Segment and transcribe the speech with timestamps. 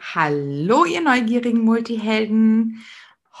[0.00, 2.84] Hallo, ihr neugierigen Multihelden.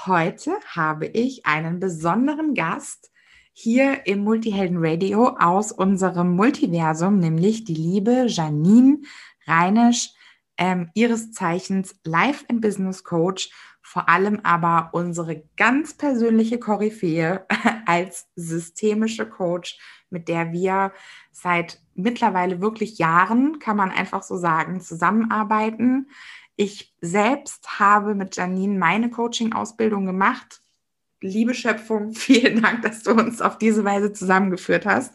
[0.06, 3.10] Heute habe ich einen besonderen Gast
[3.52, 8.98] hier im Multihelden Radio aus unserem Multiversum, nämlich die liebe Janine
[9.46, 10.10] Reinisch,
[10.56, 13.50] ähm, ihres Zeichens Life and Business Coach,
[13.82, 17.46] vor allem aber unsere ganz persönliche Koryphäe
[17.86, 19.78] als systemische Coach,
[20.08, 20.92] mit der wir
[21.32, 26.08] seit mittlerweile wirklich Jahren, kann man einfach so sagen, zusammenarbeiten.
[26.56, 30.60] Ich selbst habe mit Janine meine Coaching-Ausbildung gemacht.
[31.20, 35.12] Liebe Schöpfung, vielen Dank, dass du uns auf diese Weise zusammengeführt hast.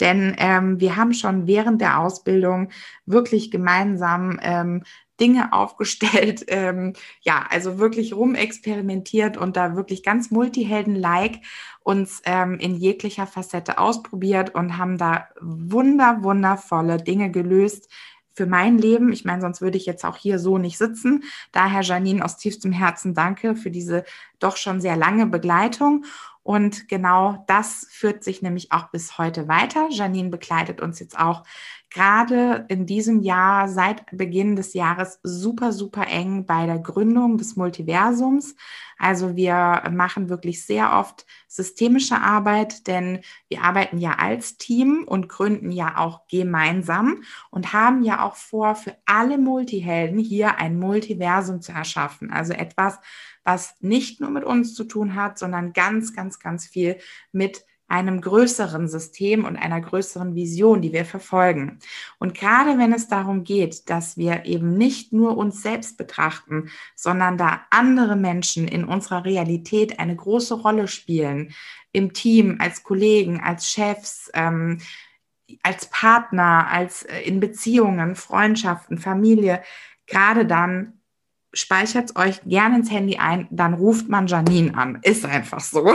[0.00, 2.70] Denn ähm, wir haben schon während der Ausbildung
[3.06, 4.82] wirklich gemeinsam ähm,
[5.20, 11.40] Dinge aufgestellt, ähm, ja, also wirklich rumexperimentiert und da wirklich ganz Multihelden-like
[11.84, 17.88] uns ähm, in jeglicher Facette ausprobiert und haben da wunder, wundervolle Dinge gelöst,
[18.34, 19.12] für mein Leben.
[19.12, 21.24] Ich meine, sonst würde ich jetzt auch hier so nicht sitzen.
[21.52, 24.04] Daher, Janine, aus tiefstem Herzen danke für diese
[24.38, 26.04] doch schon sehr lange Begleitung.
[26.42, 29.86] Und genau das führt sich nämlich auch bis heute weiter.
[29.90, 31.44] Janine begleitet uns jetzt auch
[31.92, 37.56] gerade in diesem Jahr, seit Beginn des Jahres, super, super eng bei der Gründung des
[37.56, 38.54] Multiversums.
[38.98, 45.28] Also wir machen wirklich sehr oft systemische Arbeit, denn wir arbeiten ja als Team und
[45.28, 51.60] gründen ja auch gemeinsam und haben ja auch vor, für alle Multihelden hier ein Multiversum
[51.60, 52.30] zu erschaffen.
[52.30, 52.98] Also etwas,
[53.44, 56.96] was nicht nur mit uns zu tun hat, sondern ganz, ganz, ganz viel
[57.32, 61.78] mit einem größeren System und einer größeren Vision, die wir verfolgen.
[62.18, 67.36] Und gerade wenn es darum geht, dass wir eben nicht nur uns selbst betrachten, sondern
[67.36, 71.52] da andere Menschen in unserer Realität eine große Rolle spielen,
[71.92, 74.78] im Team, als Kollegen, als Chefs, ähm,
[75.62, 79.62] als Partner, als äh, in Beziehungen, Freundschaften, Familie,
[80.06, 81.01] gerade dann
[81.52, 84.98] speichert euch gerne ins Handy ein, dann ruft man Janine an.
[85.02, 85.84] Ist einfach so.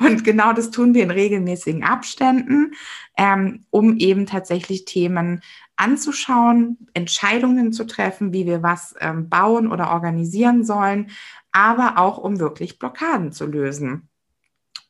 [0.00, 2.72] Und genau das tun wir in regelmäßigen Abständen,
[3.16, 5.40] ähm, um eben tatsächlich Themen
[5.76, 11.10] anzuschauen, Entscheidungen zu treffen, wie wir was ähm, bauen oder organisieren sollen,
[11.52, 14.08] aber auch um wirklich Blockaden zu lösen.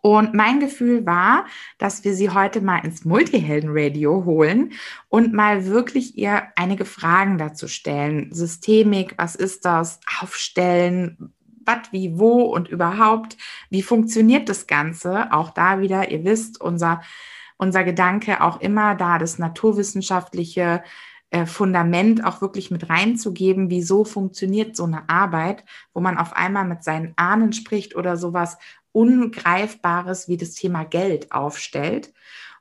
[0.06, 1.46] Und mein Gefühl war,
[1.78, 4.70] dass wir sie heute mal ins Multihelden-Radio holen
[5.08, 8.32] und mal wirklich ihr einige Fragen dazu stellen.
[8.32, 9.98] Systemik, was ist das?
[10.22, 11.34] Aufstellen,
[11.64, 13.36] was, wie, wo und überhaupt.
[13.68, 15.32] Wie funktioniert das Ganze?
[15.32, 17.02] Auch da wieder, ihr wisst, unser,
[17.56, 20.84] unser Gedanke auch immer da, das naturwissenschaftliche
[21.30, 26.64] äh, Fundament auch wirklich mit reinzugeben, wieso funktioniert so eine Arbeit, wo man auf einmal
[26.64, 28.58] mit seinen Ahnen spricht oder sowas
[28.92, 32.12] Ungreifbares wie das Thema Geld aufstellt.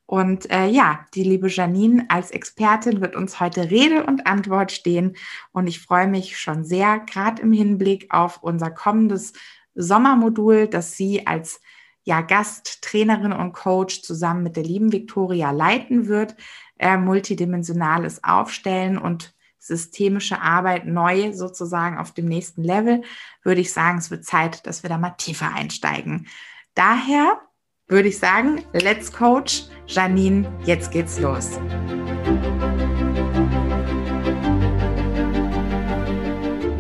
[0.08, 5.16] Und äh, ja, die liebe Janine als Expertin wird uns heute Rede und Antwort stehen.
[5.52, 9.34] Und ich freue mich schon sehr, gerade im Hinblick auf unser kommendes
[9.74, 11.60] Sommermodul, das sie als
[12.04, 16.36] ja, Gasttrainerin und Coach zusammen mit der lieben Victoria leiten wird,
[16.78, 23.02] äh, multidimensionales Aufstellen und systemische Arbeit neu sozusagen auf dem nächsten Level,
[23.44, 26.28] würde ich sagen, es wird Zeit, dass wir da mal tiefer einsteigen.
[26.76, 27.42] Daher
[27.88, 29.64] würde ich sagen, let's coach.
[29.88, 31.60] Janine, jetzt geht's los.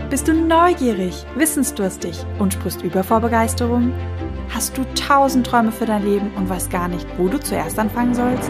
[0.09, 3.93] Bist du neugierig, wissensdurstig und sprichst über vor Begeisterung?
[4.49, 8.13] Hast du tausend Träume für dein Leben und weißt gar nicht, wo du zuerst anfangen
[8.13, 8.49] sollst?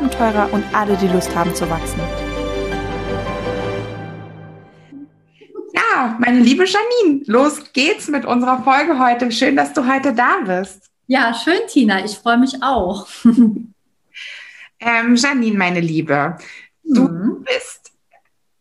[0.00, 2.00] Abenteurer und alle, die Lust haben zu wachsen.
[5.74, 9.30] Ja, meine liebe Janine, los geht's mit unserer Folge heute.
[9.30, 10.90] Schön, dass du heute da bist.
[11.06, 12.02] Ja, schön, Tina.
[12.02, 13.08] Ich freue mich auch.
[14.80, 16.38] ähm, Janine, meine Liebe,
[16.82, 17.44] du mhm.
[17.44, 17.92] bist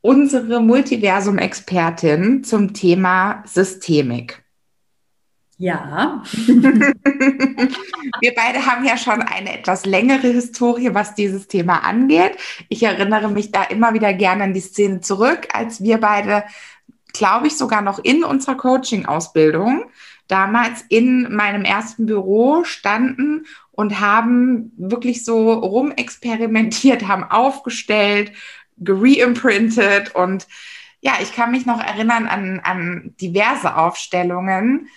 [0.02, 4.39] unsere Multiversum-Expertin zum Thema Systemik.
[5.60, 6.24] Ja.
[8.22, 12.38] Wir beide haben ja schon eine etwas längere Historie, was dieses Thema angeht.
[12.70, 16.46] Ich erinnere mich da immer wieder gerne an die Szene zurück, als wir beide,
[17.12, 19.84] glaube ich, sogar noch in unserer Coaching-Ausbildung
[20.30, 28.32] damals in meinem ersten Büro standen und haben wirklich so rumexperimentiert, haben aufgestellt,
[28.78, 30.48] gereimprintet und
[31.02, 34.88] Ja, ich kann mich noch erinnern an, an diverse Aufstellungen,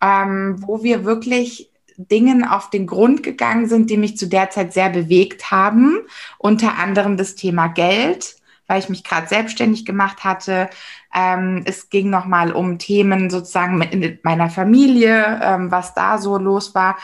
[0.00, 4.72] ähm, wo wir wirklich Dingen auf den Grund gegangen sind, die mich zu der Zeit
[4.72, 5.98] sehr bewegt haben.
[6.38, 8.36] Unter anderem das Thema Geld,
[8.68, 10.70] weil ich mich gerade selbstständig gemacht hatte.
[11.12, 16.74] Ähm, es ging nochmal um Themen sozusagen mit meiner Familie, ähm, was da so los
[16.74, 16.96] war.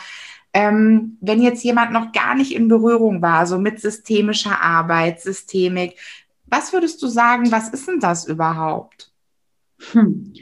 [0.53, 5.97] Ähm, wenn jetzt jemand noch gar nicht in Berührung war, so mit systemischer Arbeit, Systemik,
[6.45, 9.11] was würdest du sagen, was ist denn das überhaupt?
[9.91, 10.33] Hm.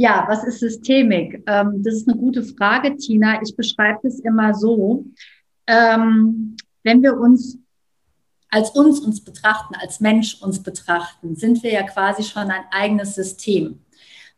[0.00, 1.42] Ja, was ist Systemik?
[1.46, 3.42] Ähm, das ist eine gute Frage, Tina.
[3.42, 5.04] Ich beschreibe das immer so.
[5.66, 7.58] Ähm, wenn wir uns
[8.48, 13.14] als uns uns betrachten, als Mensch uns betrachten, sind wir ja quasi schon ein eigenes
[13.14, 13.80] System.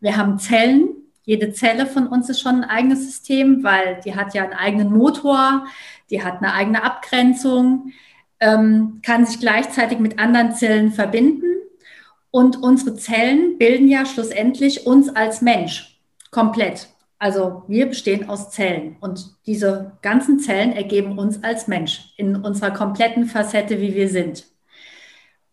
[0.01, 0.97] Wir haben Zellen.
[1.23, 4.93] Jede Zelle von uns ist schon ein eigenes System, weil die hat ja einen eigenen
[4.93, 5.65] Motor,
[6.11, 7.93] die hat eine eigene Abgrenzung,
[8.41, 11.62] ähm, kann sich gleichzeitig mit anderen Zellen verbinden.
[12.33, 16.01] Und unsere Zellen bilden ja schlussendlich uns als Mensch
[16.31, 16.89] komplett.
[17.19, 22.73] Also wir bestehen aus Zellen und diese ganzen Zellen ergeben uns als Mensch in unserer
[22.73, 24.47] kompletten Facette, wie wir sind.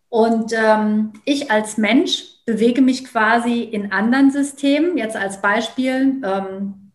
[0.08, 4.98] Und ähm, ich als Mensch bewege mich quasi in anderen Systemen.
[4.98, 6.90] Jetzt als Beispiel, ähm,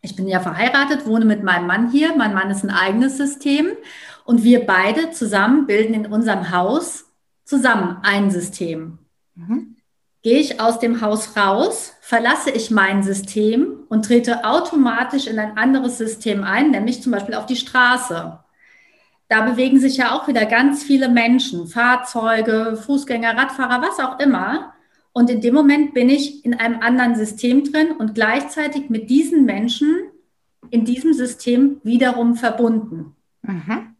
[0.00, 2.16] ich bin ja verheiratet, wohne mit meinem Mann hier.
[2.16, 3.68] Mein Mann ist ein eigenes System
[4.24, 7.04] und wir beide zusammen bilden in unserem Haus
[7.44, 8.98] zusammen ein System.
[9.36, 9.76] Mhm.
[10.22, 15.56] Gehe ich aus dem Haus raus, verlasse ich mein System und trete automatisch in ein
[15.56, 18.40] anderes System ein, nämlich zum Beispiel auf die Straße.
[19.28, 24.72] Da bewegen sich ja auch wieder ganz viele Menschen, Fahrzeuge, Fußgänger, Radfahrer, was auch immer.
[25.12, 29.44] Und in dem Moment bin ich in einem anderen System drin und gleichzeitig mit diesen
[29.44, 30.10] Menschen
[30.70, 33.16] in diesem System wiederum verbunden.
[33.42, 33.95] Mhm.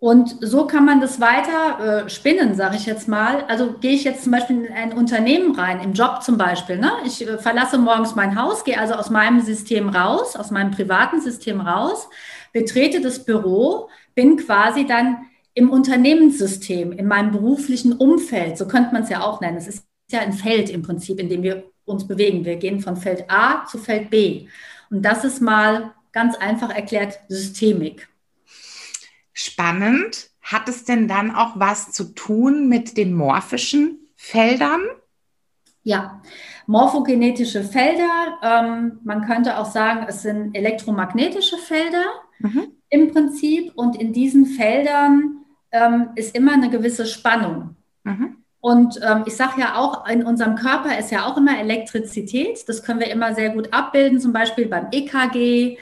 [0.00, 3.44] Und so kann man das weiter äh, spinnen, sage ich jetzt mal.
[3.48, 6.78] Also gehe ich jetzt zum Beispiel in ein Unternehmen rein, im Job zum Beispiel.
[6.78, 6.92] Ne?
[7.04, 11.20] Ich äh, verlasse morgens mein Haus, gehe also aus meinem System raus, aus meinem privaten
[11.20, 12.08] System raus,
[12.52, 18.56] betrete das Büro, bin quasi dann im Unternehmenssystem, in meinem beruflichen Umfeld.
[18.56, 19.56] So könnte man es ja auch nennen.
[19.56, 22.44] Es ist ja ein Feld im Prinzip, in dem wir uns bewegen.
[22.44, 24.46] Wir gehen von Feld A zu Feld B.
[24.90, 28.08] Und das ist mal ganz einfach erklärt Systemik.
[29.40, 30.30] Spannend.
[30.42, 34.80] Hat es denn dann auch was zu tun mit den morphischen Feldern?
[35.84, 36.20] Ja,
[36.66, 38.38] morphogenetische Felder.
[38.42, 42.04] Ähm, man könnte auch sagen, es sind elektromagnetische Felder
[42.40, 42.72] mhm.
[42.88, 43.70] im Prinzip.
[43.76, 47.76] Und in diesen Feldern ähm, ist immer eine gewisse Spannung.
[48.02, 48.38] Mhm.
[48.58, 52.68] Und ähm, ich sage ja auch, in unserem Körper ist ja auch immer Elektrizität.
[52.68, 55.78] Das können wir immer sehr gut abbilden, zum Beispiel beim EKG,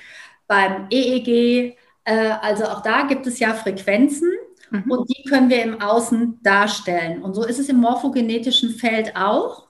[0.47, 1.79] beim EEG.
[2.07, 4.31] Äh, also auch da gibt es ja Frequenzen
[4.71, 4.91] mhm.
[4.91, 7.23] und die können wir im Außen darstellen.
[7.23, 9.67] Und so ist es im morphogenetischen Feld auch.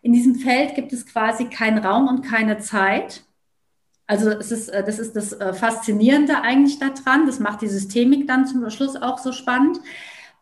[0.00, 3.24] In diesem Feld gibt es quasi keinen Raum und keine Zeit.
[4.06, 7.26] Also es ist, äh, das ist das äh, Faszinierende eigentlich daran.
[7.26, 9.80] Das macht die Systemik dann zum Schluss auch so spannend.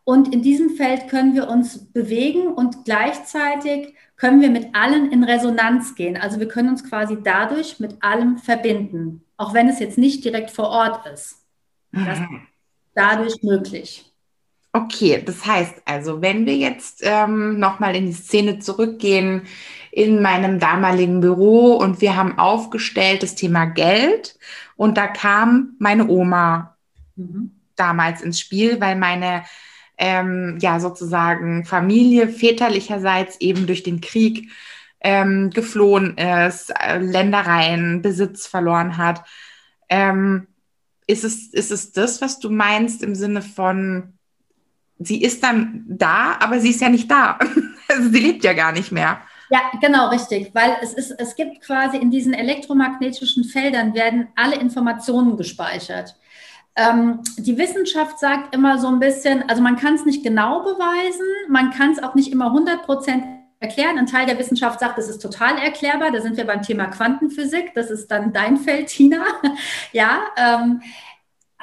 [0.03, 5.23] Und in diesem Feld können wir uns bewegen und gleichzeitig können wir mit allen in
[5.23, 6.17] Resonanz gehen.
[6.17, 10.51] Also wir können uns quasi dadurch mit allem verbinden auch wenn es jetzt nicht direkt
[10.51, 11.37] vor Ort ist.
[11.91, 12.47] Das ist mhm.
[12.93, 14.05] dadurch möglich.
[14.71, 19.41] Okay, das heißt also, wenn wir jetzt ähm, nochmal in die Szene zurückgehen,
[19.91, 24.37] in meinem damaligen Büro und wir haben aufgestellt das Thema Geld
[24.77, 26.77] und da kam meine Oma
[27.17, 27.51] mhm.
[27.75, 29.43] damals ins Spiel, weil meine
[29.97, 34.49] ähm, ja sozusagen Familie väterlicherseits eben durch den Krieg
[35.01, 39.23] ähm, geflohen ist, äh, Ländereien, Besitz verloren hat.
[39.89, 40.47] Ähm,
[41.07, 44.13] ist, es, ist es das, was du meinst im Sinne von,
[44.99, 47.37] sie ist dann da, aber sie ist ja nicht da.
[47.87, 49.21] also sie lebt ja gar nicht mehr.
[49.49, 50.51] Ja, genau, richtig.
[50.53, 56.15] Weil es ist, es gibt quasi in diesen elektromagnetischen Feldern werden alle Informationen gespeichert.
[56.77, 61.25] Ähm, die Wissenschaft sagt immer so ein bisschen, also man kann es nicht genau beweisen,
[61.49, 63.97] man kann es auch nicht immer 100 Prozent erklären.
[63.97, 66.11] Ein Teil der Wissenschaft sagt, das ist total erklärbar.
[66.11, 67.73] Da sind wir beim Thema Quantenphysik.
[67.73, 69.23] Das ist dann dein Feld, Tina.
[69.93, 70.81] ja, ähm,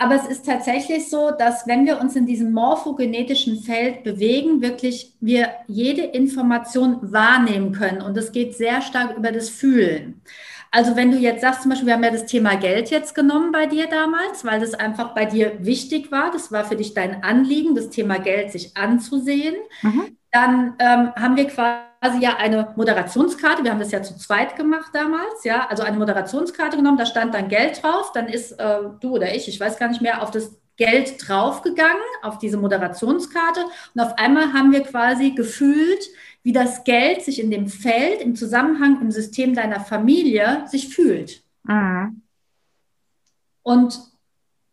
[0.00, 5.12] aber es ist tatsächlich so, dass wenn wir uns in diesem morphogenetischen Feld bewegen, wirklich
[5.20, 8.00] wir jede Information wahrnehmen können.
[8.00, 10.22] Und es geht sehr stark über das Fühlen.
[10.70, 13.50] Also wenn du jetzt sagst, zum Beispiel, wir haben ja das Thema Geld jetzt genommen
[13.50, 16.30] bei dir damals, weil das einfach bei dir wichtig war.
[16.30, 19.56] Das war für dich dein Anliegen, das Thema Geld sich anzusehen.
[19.82, 20.16] Mhm.
[20.30, 21.87] Dann ähm, haben wir quasi
[22.20, 23.64] ja eine Moderationskarte.
[23.64, 25.66] Wir haben das ja zu zweit gemacht damals, ja.
[25.68, 28.12] Also eine Moderationskarte genommen, da stand dann Geld drauf.
[28.12, 32.02] Dann ist äh, du oder ich, ich weiß gar nicht mehr, auf das Geld draufgegangen,
[32.22, 33.60] auf diese Moderationskarte.
[33.94, 36.08] Und auf einmal haben wir quasi gefühlt,
[36.42, 41.42] wie das Geld sich in dem Feld, im Zusammenhang, im System deiner Familie sich fühlt.
[41.64, 42.22] Mhm.
[43.62, 44.00] Und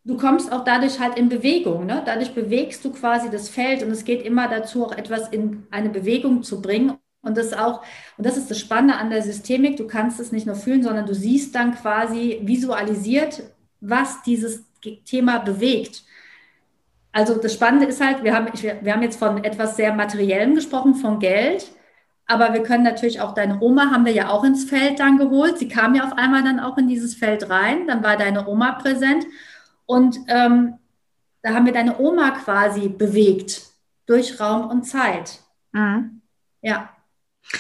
[0.06, 1.86] du kommst auch dadurch halt in Bewegung.
[1.88, 2.02] Ne?
[2.06, 5.90] Dadurch bewegst du quasi das Feld und es geht immer dazu, auch etwas in eine
[5.90, 6.98] Bewegung zu bringen.
[7.26, 7.82] Und das auch,
[8.18, 11.06] und das ist das Spannende an der Systemik, du kannst es nicht nur fühlen, sondern
[11.06, 13.44] du siehst dann quasi visualisiert,
[13.82, 14.64] was dieses
[15.06, 16.04] Thema bewegt.
[17.12, 20.96] Also das Spannende ist halt, wir haben, wir haben jetzt von etwas sehr Materiellem gesprochen,
[20.96, 21.72] von Geld.
[22.28, 25.58] Aber wir können natürlich auch deine Oma haben wir ja auch ins Feld dann geholt.
[25.58, 27.88] Sie kam ja auf einmal dann auch in dieses Feld rein.
[27.88, 29.26] Dann war deine Oma präsent.
[29.86, 30.76] Und ähm,
[31.42, 33.62] da haben wir deine Oma quasi bewegt
[34.08, 35.40] durch Raum und Zeit.
[35.72, 36.22] Mhm.
[36.62, 36.95] Ja.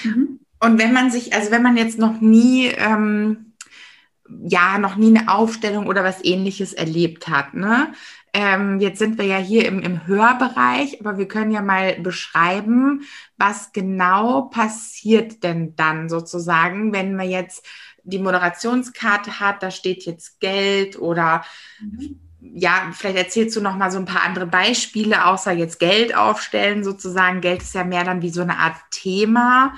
[0.03, 0.39] Mhm.
[0.59, 3.53] Und wenn man sich, also wenn man jetzt noch nie, ähm,
[4.27, 7.93] ja, noch nie eine Aufstellung oder was ähnliches erlebt hat, ne?
[8.33, 13.03] Ähm, jetzt sind wir ja hier im, im Hörbereich, aber wir können ja mal beschreiben,
[13.37, 17.65] was genau passiert denn dann sozusagen, wenn man jetzt
[18.03, 21.45] die Moderationskarte hat, da steht jetzt Geld oder
[21.79, 22.19] mhm.
[22.53, 26.83] Ja, vielleicht erzählst du noch mal so ein paar andere Beispiele, außer jetzt Geld aufstellen
[26.83, 27.41] sozusagen.
[27.41, 29.73] Geld ist ja mehr dann wie so eine Art Thema.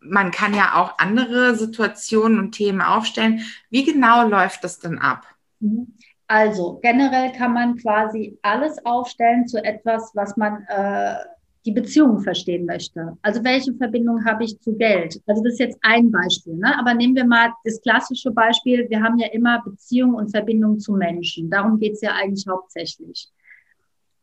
[0.00, 3.42] Man kann ja auch andere Situationen und Themen aufstellen.
[3.70, 5.26] Wie genau läuft das denn ab?
[5.60, 5.94] Mhm.
[6.28, 11.16] Also generell kann man quasi alles aufstellen zu etwas, was man äh,
[11.66, 13.18] die Beziehung verstehen möchte.
[13.22, 15.20] Also welche Verbindung habe ich zu Geld?
[15.26, 16.78] Also das ist jetzt ein Beispiel, ne?
[16.78, 18.88] aber nehmen wir mal das klassische Beispiel.
[18.88, 21.50] Wir haben ja immer Beziehung und Verbindung zu Menschen.
[21.50, 23.28] Darum geht es ja eigentlich hauptsächlich.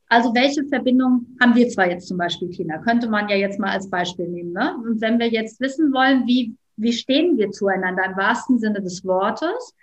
[0.07, 2.77] Also welche Verbindung haben wir zwar jetzt zum Beispiel, Tina?
[2.77, 4.53] Könnte man ja jetzt mal als Beispiel nehmen.
[4.53, 4.75] Ne?
[4.85, 9.03] Und wenn wir jetzt wissen wollen, wie, wie stehen wir zueinander im wahrsten Sinne des
[9.03, 9.75] Wortes,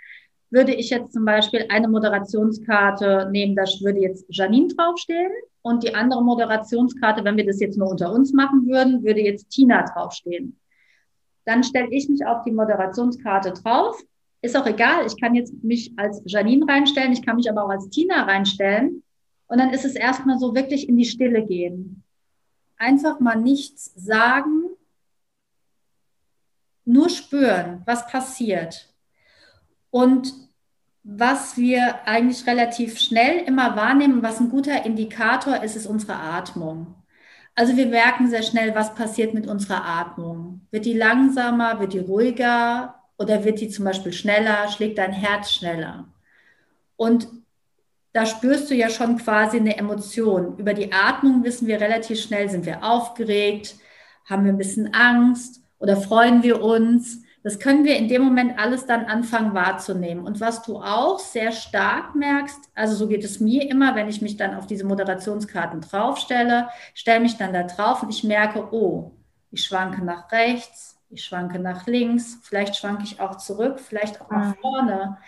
[0.51, 5.31] würde ich jetzt zum Beispiel eine Moderationskarte nehmen, da würde jetzt Janine draufstehen
[5.63, 9.51] und die andere Moderationskarte, wenn wir das jetzt nur unter uns machen würden, würde jetzt
[9.51, 10.59] Tina draufstehen.
[11.45, 14.01] Dann stelle ich mich auf die Moderationskarte drauf.
[14.43, 17.71] Ist auch egal, ich kann jetzt mich als Janine reinstellen, ich kann mich aber auch
[17.71, 19.03] als Tina reinstellen.
[19.47, 22.05] Und dann ist es erstmal so wirklich in die Stille gehen.
[22.79, 24.71] Einfach mal nichts sagen,
[26.85, 28.89] nur spüren, was passiert.
[29.91, 30.50] Und
[31.03, 36.95] was wir eigentlich relativ schnell immer wahrnehmen, was ein guter Indikator ist, ist unsere Atmung.
[37.55, 40.67] Also wir merken sehr schnell, was passiert mit unserer Atmung.
[40.71, 45.53] Wird die langsamer, wird die ruhiger oder wird die zum Beispiel schneller, schlägt dein Herz
[45.53, 46.09] schneller?
[46.97, 47.29] Und
[48.13, 50.59] da spürst du ja schon quasi eine Emotion.
[50.59, 53.77] Über die Atmung wissen wir relativ schnell, sind wir aufgeregt,
[54.29, 57.23] haben wir ein bisschen Angst oder freuen wir uns.
[57.43, 60.25] Das können wir in dem Moment alles dann anfangen wahrzunehmen.
[60.25, 64.21] Und was du auch sehr stark merkst, also so geht es mir immer, wenn ich
[64.21, 69.13] mich dann auf diese Moderationskarten draufstelle, stelle mich dann da drauf und ich merke, oh,
[69.51, 74.31] ich schwanke nach rechts, ich schwanke nach links, vielleicht schwanke ich auch zurück, vielleicht auch
[74.31, 74.61] nach mhm.
[74.61, 75.19] vorne.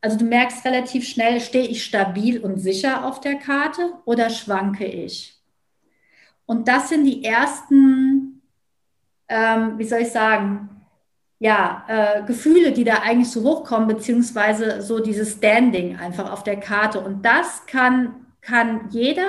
[0.00, 4.86] Also du merkst relativ schnell, stehe ich stabil und sicher auf der Karte oder schwanke
[4.86, 5.36] ich?
[6.46, 8.42] Und das sind die ersten,
[9.28, 10.77] ähm, wie soll ich sagen,
[11.38, 16.58] ja, äh, Gefühle, die da eigentlich so hochkommen, beziehungsweise so dieses Standing einfach auf der
[16.58, 17.00] Karte.
[17.00, 19.28] Und das kann, kann jeder,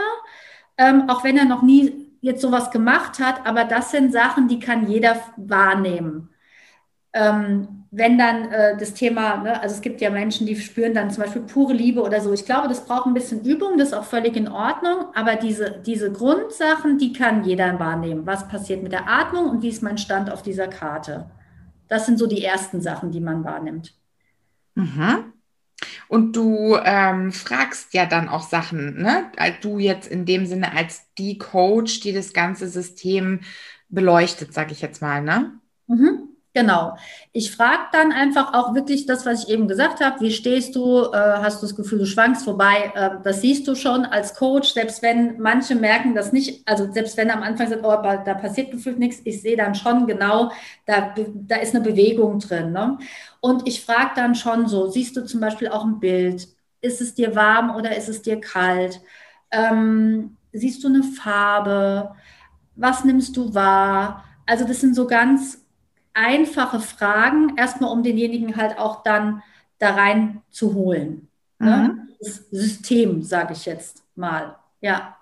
[0.78, 4.60] ähm, auch wenn er noch nie jetzt sowas gemacht hat, aber das sind Sachen, die
[4.60, 6.30] kann jeder wahrnehmen.
[7.14, 11.10] Ähm, wenn dann äh, das Thema, ne, also es gibt ja Menschen, die spüren dann
[11.12, 12.32] zum Beispiel pure Liebe oder so.
[12.34, 15.82] Ich glaube, das braucht ein bisschen Übung, das ist auch völlig in Ordnung, aber diese,
[15.86, 18.28] diese Grundsachen, die kann jeder wahrnehmen.
[18.28, 21.32] Was passiert mit der Atmung und wie ist mein Stand auf dieser Karte?
[21.90, 23.94] Das sind so die ersten Sachen, die man wahrnimmt.
[24.76, 25.34] Mhm.
[26.08, 29.32] Und du ähm, fragst ja dann auch Sachen, ne?
[29.62, 33.42] Du jetzt in dem Sinne als die Coach, die das ganze System
[33.90, 35.60] beleuchtet, sag ich jetzt mal, ne?
[35.88, 36.30] Mhm.
[36.60, 36.98] Genau.
[37.32, 40.20] Ich frage dann einfach auch wirklich das, was ich eben gesagt habe.
[40.20, 41.06] Wie stehst du?
[41.06, 42.92] Äh, hast du das Gefühl, du schwankst vorbei?
[42.96, 46.68] Äh, das siehst du schon als Coach, selbst wenn manche merken das nicht.
[46.68, 50.06] Also selbst wenn am Anfang sagt, oh, da passiert gefühlt nichts, ich sehe dann schon
[50.06, 50.52] genau,
[50.86, 52.74] da, da ist eine Bewegung drin.
[52.74, 52.98] Ne?
[53.40, 56.46] Und ich frage dann schon so, siehst du zum Beispiel auch ein Bild?
[56.82, 59.00] Ist es dir warm oder ist es dir kalt?
[59.52, 62.16] Ähm, siehst du eine Farbe?
[62.76, 64.26] Was nimmst du wahr?
[64.46, 65.60] Also das sind so ganz
[66.20, 69.42] einfache Fragen, erstmal um denjenigen halt auch dann
[69.80, 71.30] da rein zu holen.
[71.60, 71.78] Ne?
[71.78, 71.96] Mhm.
[71.96, 72.08] Ne?
[72.20, 74.58] Das System, sage ich jetzt mal.
[74.82, 75.16] Ja.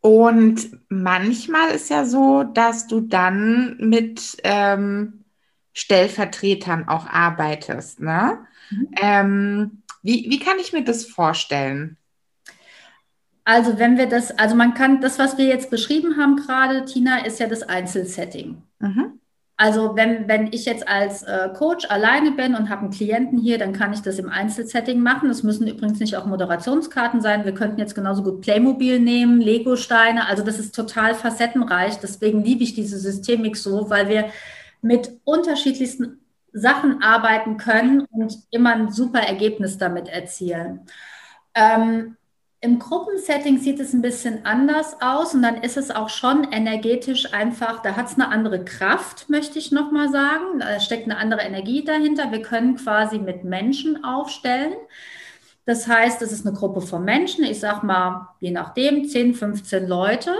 [0.00, 5.24] Und manchmal ist ja so, dass du dann mit ähm,
[5.72, 8.00] Stellvertretern auch arbeitest.
[8.00, 8.46] Ne?
[8.70, 8.88] Mhm.
[9.00, 11.96] Ähm, wie, wie kann ich mir das vorstellen?
[13.44, 17.24] Also wenn wir das, also man kann, das, was wir jetzt beschrieben haben gerade, Tina,
[17.24, 18.62] ist ja das Einzelsetting.
[18.80, 19.20] Mhm.
[19.56, 23.56] Also wenn, wenn ich jetzt als äh, Coach alleine bin und habe einen Klienten hier,
[23.56, 25.28] dann kann ich das im Einzelsetting machen.
[25.28, 27.44] Das müssen übrigens nicht auch Moderationskarten sein.
[27.44, 30.26] Wir könnten jetzt genauso gut Playmobil nehmen, Lego-Steine.
[30.26, 31.98] Also das ist total facettenreich.
[32.00, 34.30] Deswegen liebe ich diese Systemik so, weil wir
[34.82, 36.18] mit unterschiedlichsten
[36.52, 40.80] Sachen arbeiten können und immer ein super Ergebnis damit erzielen.
[41.54, 42.16] Ähm,
[42.64, 47.34] im Gruppensetting sieht es ein bisschen anders aus und dann ist es auch schon energetisch
[47.34, 50.60] einfach, da hat es eine andere Kraft, möchte ich nochmal sagen.
[50.60, 52.32] Da steckt eine andere Energie dahinter.
[52.32, 54.72] Wir können quasi mit Menschen aufstellen.
[55.66, 59.86] Das heißt, es ist eine Gruppe von Menschen, ich sage mal, je nachdem, 10, 15
[59.86, 60.34] Leute.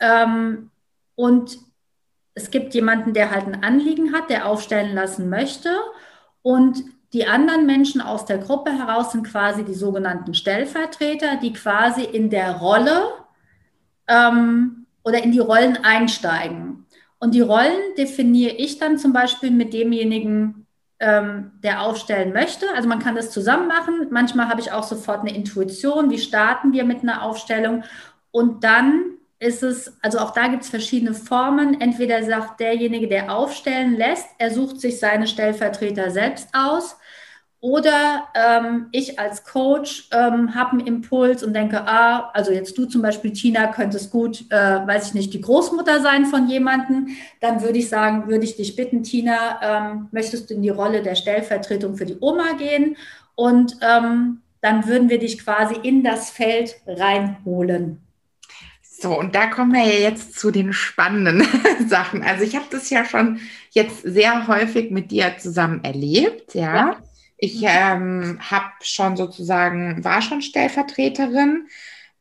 [0.00, 0.72] Ähm,
[1.14, 1.58] und
[2.34, 5.70] es gibt jemanden, der halt ein Anliegen hat, der aufstellen lassen möchte.
[6.42, 6.82] Und
[7.14, 12.28] die anderen Menschen aus der Gruppe heraus sind quasi die sogenannten Stellvertreter, die quasi in
[12.28, 13.04] der Rolle
[14.08, 16.86] ähm, oder in die Rollen einsteigen.
[17.20, 20.66] Und die Rollen definiere ich dann zum Beispiel mit demjenigen,
[20.98, 22.66] ähm, der aufstellen möchte.
[22.74, 24.08] Also man kann das zusammen machen.
[24.10, 27.84] Manchmal habe ich auch sofort eine Intuition, wie starten wir mit einer Aufstellung.
[28.32, 29.04] Und dann
[29.38, 31.80] ist es, also auch da gibt es verschiedene Formen.
[31.80, 36.96] Entweder sagt derjenige, der aufstellen lässt, er sucht sich seine Stellvertreter selbst aus.
[37.64, 42.84] Oder ähm, ich als Coach ähm, habe einen Impuls und denke, ah, also jetzt du
[42.84, 47.08] zum Beispiel, Tina, könntest gut, äh, weiß ich nicht, die Großmutter sein von jemandem.
[47.40, 51.00] Dann würde ich sagen, würde ich dich bitten, Tina, ähm, möchtest du in die Rolle
[51.00, 52.98] der Stellvertretung für die Oma gehen?
[53.34, 58.02] Und ähm, dann würden wir dich quasi in das Feld reinholen.
[58.82, 61.46] So, und da kommen wir ja jetzt zu den spannenden
[61.88, 62.22] Sachen.
[62.22, 63.40] Also ich habe das ja schon
[63.70, 66.76] jetzt sehr häufig mit dir zusammen erlebt, ja.
[66.76, 66.96] ja.
[67.36, 71.68] Ich ähm, habe schon sozusagen, war schon Stellvertreterin.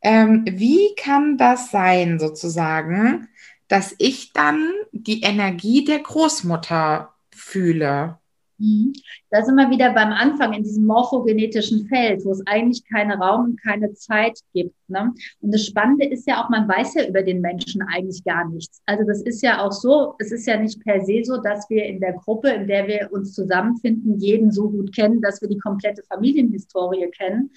[0.01, 3.29] Ähm, wie kann das sein, sozusagen,
[3.67, 8.19] dass ich dann die Energie der Großmutter fühle?
[8.57, 8.93] Mhm.
[9.29, 13.45] Da sind wir wieder beim Anfang in diesem morphogenetischen Feld, wo es eigentlich keine Raum
[13.45, 14.75] und keine Zeit gibt.
[14.87, 15.13] Ne?
[15.41, 18.81] Und das Spannende ist ja auch, man weiß ja über den Menschen eigentlich gar nichts.
[18.85, 21.85] Also das ist ja auch so, es ist ja nicht per se so, dass wir
[21.85, 25.59] in der Gruppe, in der wir uns zusammenfinden, jeden so gut kennen, dass wir die
[25.59, 27.51] komplette Familienhistorie kennen,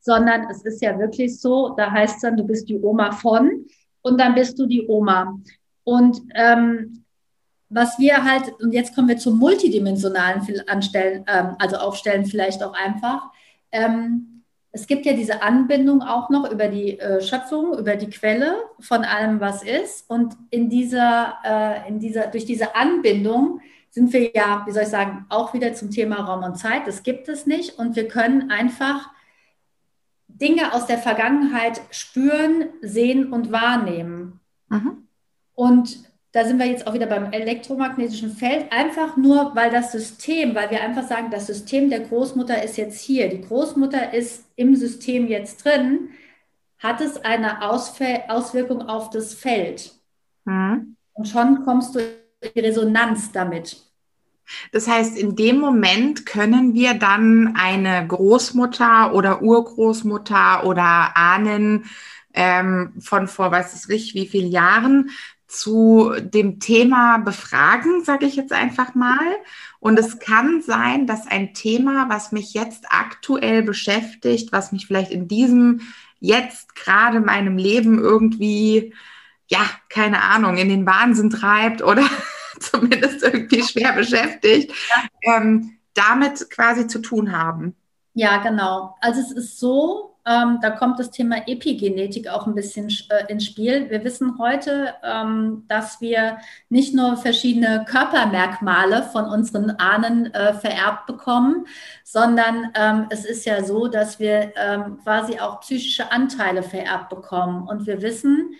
[0.00, 3.66] sondern es ist ja wirklich so, da heißt es dann, du bist die Oma von
[4.02, 5.38] und dann bist du die Oma.
[5.84, 7.04] Und ähm,
[7.70, 12.74] was wir halt, und jetzt kommen wir zum multidimensionalen Anstellen, ähm, also Aufstellen vielleicht auch
[12.74, 13.30] einfach.
[13.72, 18.56] Ähm, es gibt ja diese Anbindung auch noch über die äh, Schöpfung, über die Quelle
[18.80, 20.08] von allem, was ist.
[20.08, 24.88] Und in dieser, äh, in dieser, durch diese Anbindung sind wir ja, wie soll ich
[24.88, 26.86] sagen, auch wieder zum Thema Raum und Zeit.
[26.86, 27.78] Das gibt es nicht.
[27.78, 29.10] Und wir können einfach
[30.28, 34.40] Dinge aus der Vergangenheit spüren, sehen und wahrnehmen.
[34.68, 35.08] Mhm.
[35.54, 36.07] Und
[36.38, 40.70] da sind wir jetzt auch wieder beim elektromagnetischen Feld, einfach nur, weil das System, weil
[40.70, 45.26] wir einfach sagen, das System der Großmutter ist jetzt hier, die Großmutter ist im System
[45.26, 46.10] jetzt drin,
[46.78, 49.90] hat es eine Ausfäll Auswirkung auf das Feld.
[50.44, 50.94] Mhm.
[51.14, 53.76] Und schon kommst du in die Resonanz damit.
[54.70, 61.86] Das heißt, in dem Moment können wir dann eine Großmutter oder Urgroßmutter oder Ahnen
[62.32, 65.10] ähm, von vor weiß ich wie vielen Jahren
[65.48, 69.36] zu dem Thema befragen, sage ich jetzt einfach mal.
[69.80, 75.10] Und es kann sein, dass ein Thema, was mich jetzt aktuell beschäftigt, was mich vielleicht
[75.10, 75.80] in diesem
[76.20, 78.92] jetzt gerade meinem Leben irgendwie,
[79.46, 82.04] ja, keine Ahnung, in den Wahnsinn treibt oder
[82.60, 84.72] zumindest irgendwie schwer beschäftigt,
[85.22, 87.74] ähm, damit quasi zu tun haben.
[88.12, 88.96] Ja, genau.
[89.00, 93.46] Also es ist so, ähm, da kommt das Thema Epigenetik auch ein bisschen äh, ins
[93.46, 93.88] Spiel.
[93.88, 96.38] Wir wissen heute, ähm, dass wir
[96.68, 101.66] nicht nur verschiedene Körpermerkmale von unseren Ahnen äh, vererbt bekommen,
[102.04, 107.66] sondern ähm, es ist ja so, dass wir ähm, quasi auch psychische Anteile vererbt bekommen.
[107.66, 108.50] Und wir wissen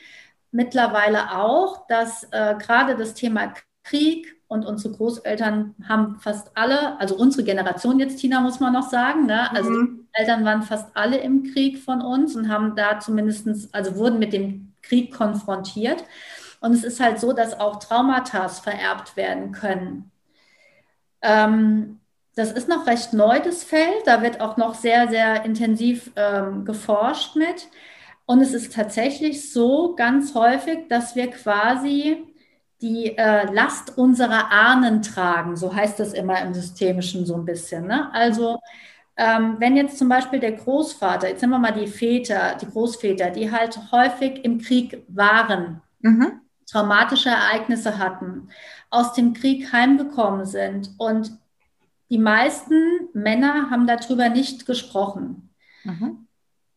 [0.51, 3.53] mittlerweile auch, dass äh, gerade das Thema
[3.85, 8.89] Krieg, und unsere Großeltern haben fast alle, also unsere Generation jetzt, Tina, muss man noch
[8.89, 9.51] sagen, ne?
[9.53, 10.08] also mhm.
[10.13, 14.33] Eltern waren fast alle im Krieg von uns und haben da zumindest, also wurden mit
[14.33, 16.05] dem Krieg konfrontiert.
[16.61, 20.11] Und es ist halt so, dass auch Traumata vererbt werden können.
[21.23, 22.01] Ähm,
[22.35, 24.07] das ist noch recht neu, das Feld.
[24.07, 27.69] Da wird auch noch sehr, sehr intensiv ähm, geforscht mit.
[28.27, 32.29] Und es ist tatsächlich so ganz häufig, dass wir quasi
[32.81, 37.87] die äh, Last unserer Ahnen tragen, so heißt das immer im Systemischen so ein bisschen.
[37.87, 38.13] Ne?
[38.13, 38.59] Also
[39.21, 43.31] Ähm, wenn jetzt zum Beispiel der Großvater, jetzt nehmen wir mal die Väter, die Großväter,
[43.31, 46.41] die halt häufig im Krieg waren, mhm.
[46.71, 48.49] traumatische Ereignisse hatten,
[48.91, 51.33] aus dem Krieg heimgekommen sind und
[52.11, 55.51] die meisten Männer haben darüber nicht gesprochen.
[55.83, 56.29] Mhm.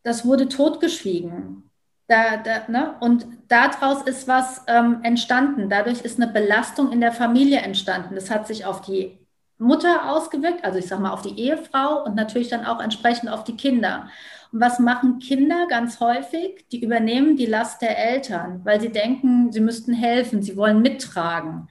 [0.02, 1.70] Das wurde totgeschwiegen.
[2.08, 2.96] Da, da, ne?
[3.00, 5.70] Und daraus ist was ähm, entstanden.
[5.70, 8.16] Dadurch ist eine Belastung in der Familie entstanden.
[8.16, 9.21] Das hat sich auf die
[9.62, 13.44] Mutter ausgewirkt, also ich sage mal auf die Ehefrau und natürlich dann auch entsprechend auf
[13.44, 14.08] die Kinder.
[14.52, 16.66] Und was machen Kinder ganz häufig?
[16.70, 21.68] Die übernehmen die Last der Eltern, weil sie denken, sie müssten helfen, sie wollen mittragen.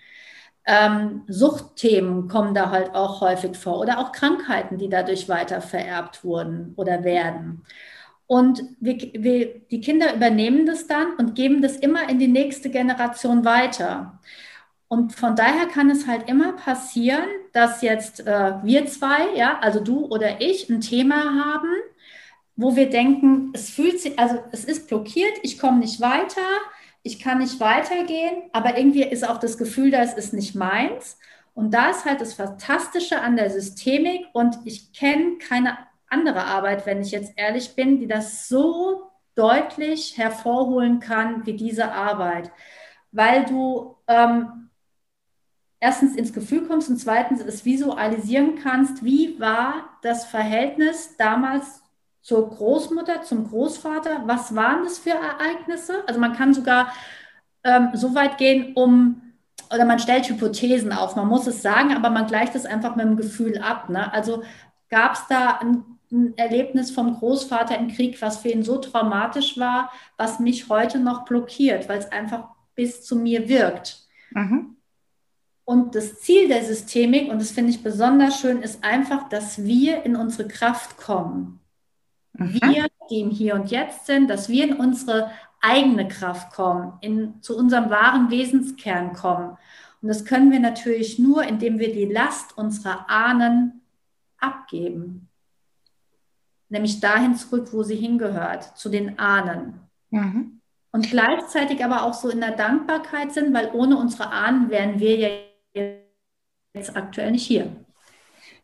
[0.65, 6.23] Ähm, Suchtthemen kommen da halt auch häufig vor oder auch Krankheiten, die dadurch weiter vererbt
[6.23, 7.63] wurden oder werden.
[8.27, 12.69] Und wir, wir, die Kinder übernehmen das dann und geben das immer in die nächste
[12.69, 14.21] Generation weiter.
[14.91, 17.23] Und von daher kann es halt immer passieren,
[17.54, 21.69] dass jetzt äh, wir zwei, ja, also du oder ich, ein Thema haben,
[22.58, 26.41] wo wir denken, es fühlt sich, also es ist blockiert, ich komme nicht weiter,
[27.04, 31.17] ich kann nicht weitergehen, aber irgendwie ist auch das Gefühl da, es ist nicht meins.
[31.54, 35.77] Und da ist halt das Fantastische an der Systemik und ich kenne keine
[36.10, 39.04] andere Arbeit, wenn ich jetzt ehrlich bin, die das so
[39.36, 42.51] deutlich hervorholen kann wie diese Arbeit,
[43.13, 44.67] weil du ähm,
[45.82, 51.84] erstens ins Gefühl kommst und zweitens es visualisieren kannst, wie war das Verhältnis damals
[52.22, 56.04] zur Großmutter, zum Großvater, was waren das für Ereignisse?
[56.08, 56.94] Also man kann sogar
[57.65, 59.22] ähm, so weit gehen, um
[59.74, 63.06] oder man stellt Hypothesen auf, man muss es sagen, aber man gleicht es einfach mit
[63.06, 63.89] dem Gefühl ab.
[63.89, 64.13] Ne?
[64.13, 64.44] Also
[64.89, 69.58] gab es da ein ein Erlebnis vom Großvater im Krieg, was für ihn so traumatisch
[69.58, 74.08] war, was mich heute noch blockiert, weil es einfach bis zu mir wirkt.
[74.32, 74.76] Mhm.
[75.63, 80.04] Und das Ziel der Systemik, und das finde ich besonders schön, ist einfach, dass wir
[80.04, 81.60] in unsere Kraft kommen.
[82.34, 82.60] Mhm.
[82.63, 87.41] Wir, die im Hier und Jetzt sind, dass wir in unsere eigene Kraft kommen, in,
[87.41, 89.58] zu unserem wahren Wesenskern kommen.
[90.02, 93.82] Und das können wir natürlich nur, indem wir die Last unserer Ahnen
[94.39, 95.30] abgeben
[96.71, 99.82] nämlich dahin zurück, wo sie hingehört, zu den Ahnen.
[100.10, 100.62] Mhm.
[100.91, 105.15] Und gleichzeitig aber auch so in der Dankbarkeit sind, weil ohne unsere Ahnen wären wir
[105.17, 105.30] ja
[105.73, 107.75] jetzt aktuell nicht hier.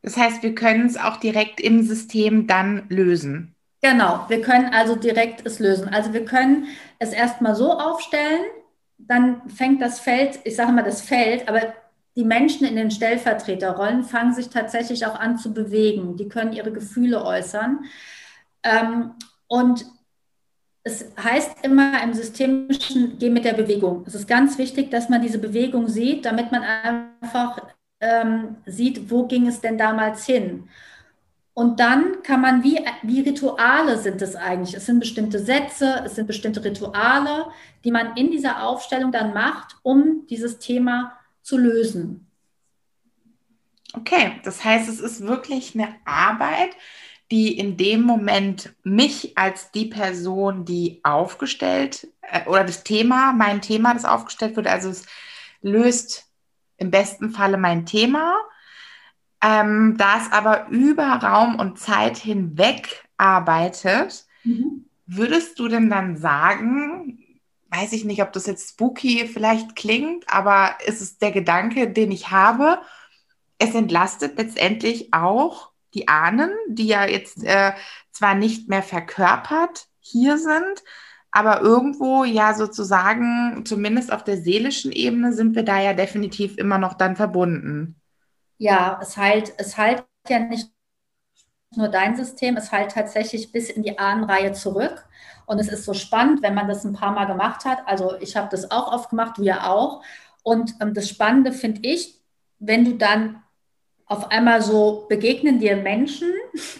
[0.01, 3.55] Das heißt, wir können es auch direkt im System dann lösen.
[3.81, 5.89] Genau, wir können also direkt es lösen.
[5.89, 6.67] Also wir können
[6.99, 8.45] es erstmal so aufstellen,
[8.97, 11.73] dann fängt das Feld, ich sage mal das Feld, aber
[12.15, 16.17] die Menschen in den Stellvertreterrollen fangen sich tatsächlich auch an zu bewegen.
[16.17, 17.85] Die können ihre Gefühle äußern.
[18.63, 19.11] Ähm,
[19.47, 19.85] und
[20.87, 24.03] es heißt immer im Systemischen, geh mit der Bewegung.
[24.07, 27.61] Es ist ganz wichtig, dass man diese Bewegung sieht, damit man einfach
[27.99, 30.69] ähm, sieht, wo ging es denn damals hin.
[31.53, 34.75] Und dann kann man, wie, wie Rituale sind es eigentlich?
[34.75, 37.47] Es sind bestimmte Sätze, es sind bestimmte Rituale,
[37.83, 42.27] die man in dieser Aufstellung dann macht, um dieses Thema zu lösen.
[43.93, 46.75] Okay, das heißt, es ist wirklich eine Arbeit,
[47.31, 53.61] die in dem Moment mich als die Person, die aufgestellt äh, oder das Thema, mein
[53.61, 55.05] Thema, das aufgestellt wird, also es
[55.61, 56.25] löst
[56.77, 58.37] im besten Falle mein Thema,
[59.41, 64.85] ähm, da es aber über Raum und Zeit hinweg arbeitet, mhm.
[65.05, 67.19] würdest du denn dann sagen,
[67.69, 72.11] weiß ich nicht, ob das jetzt spooky vielleicht klingt, aber es ist der Gedanke, den
[72.11, 72.79] ich habe.
[73.59, 77.73] Es entlastet letztendlich auch die Ahnen, die ja jetzt äh,
[78.11, 80.83] zwar nicht mehr verkörpert hier sind,
[81.31, 86.77] aber irgendwo ja sozusagen, zumindest auf der seelischen Ebene, sind wir da ja definitiv immer
[86.77, 88.01] noch dann verbunden.
[88.57, 90.71] Ja, es heilt, es heilt ja nicht
[91.75, 95.05] nur dein System, es heilt tatsächlich bis in die Ahnenreihe zurück.
[95.45, 97.79] Und es ist so spannend, wenn man das ein paar Mal gemacht hat.
[97.85, 100.03] Also ich habe das auch oft gemacht, du ja auch.
[100.43, 102.19] Und ähm, das Spannende finde ich,
[102.59, 103.43] wenn du dann
[104.07, 106.31] auf einmal so begegnen dir Menschen,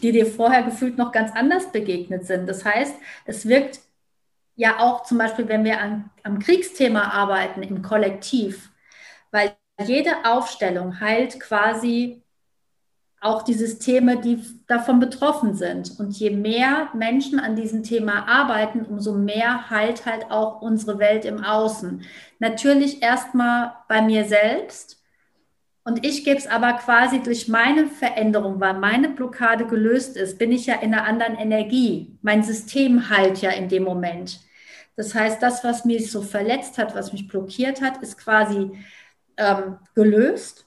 [0.02, 2.48] die dir vorher gefühlt noch ganz anders begegnet sind.
[2.48, 3.82] Das heißt, es wirkt
[4.56, 8.72] ja auch zum Beispiel, wenn wir an, am Kriegsthema arbeiten im Kollektiv,
[9.32, 12.24] weil jede Aufstellung heilt quasi
[13.20, 16.00] auch die Systeme, die davon betroffen sind.
[16.00, 21.26] Und je mehr Menschen an diesem Thema arbeiten, umso mehr heilt halt auch unsere Welt
[21.26, 22.04] im Außen.
[22.40, 24.97] Natürlich erstmal bei mir selbst.
[25.88, 30.52] Und ich gebe es aber quasi durch meine Veränderung, weil meine Blockade gelöst ist, bin
[30.52, 32.18] ich ja in einer anderen Energie.
[32.22, 34.42] Mein System heilt ja in dem Moment.
[34.98, 38.72] Das heißt, das, was mich so verletzt hat, was mich blockiert hat, ist quasi
[39.38, 40.66] ähm, gelöst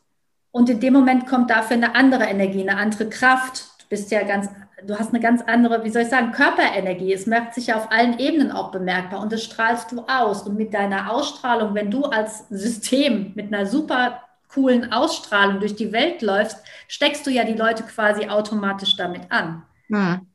[0.52, 3.68] und in dem Moment kommt dafür eine andere Energie, eine andere Kraft.
[3.90, 4.48] bist ja ganz,
[4.87, 7.12] du hast eine ganz andere, wie soll ich sagen, Körperenergie.
[7.12, 10.44] Es merkt sich ja auf allen Ebenen auch bemerkbar und das strahlst du aus.
[10.44, 15.92] Und mit deiner Ausstrahlung, wenn du als System mit einer super coolen Ausstrahlung durch die
[15.92, 16.58] Welt läufst,
[16.88, 19.62] steckst du ja die Leute quasi automatisch damit an.
[19.88, 20.26] Hm.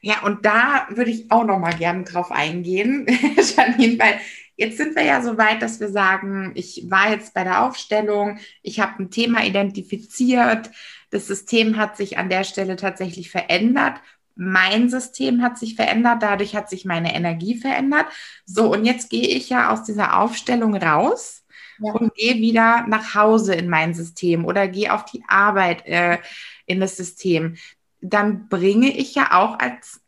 [0.00, 3.06] Ja, und da würde ich auch noch mal gerne drauf eingehen,
[3.56, 4.20] Janine, weil
[4.56, 8.38] jetzt sind wir ja so weit, dass wir sagen, ich war jetzt bei der Aufstellung,
[8.62, 10.70] ich habe ein Thema identifiziert,
[11.10, 14.00] das System hat sich an der Stelle tatsächlich verändert.
[14.36, 18.06] Mein System hat sich verändert, dadurch hat sich meine Energie verändert.
[18.44, 21.43] So, und jetzt gehe ich ja aus dieser Aufstellung raus
[21.78, 21.92] ja.
[21.92, 26.18] und gehe wieder nach Hause in mein System oder gehe auf die Arbeit äh,
[26.66, 27.56] in das System.
[28.00, 30.00] Dann bringe ich ja auch als,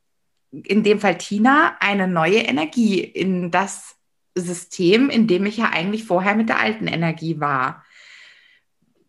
[0.50, 3.96] in dem Fall Tina, eine neue Energie in das
[4.34, 7.84] System, in dem ich ja eigentlich vorher mit der alten Energie war.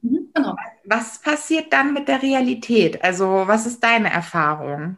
[0.02, 0.56] Mhm, genau.
[0.86, 3.04] Was passiert dann mit der Realität?
[3.04, 4.98] Also, was ist deine Erfahrung?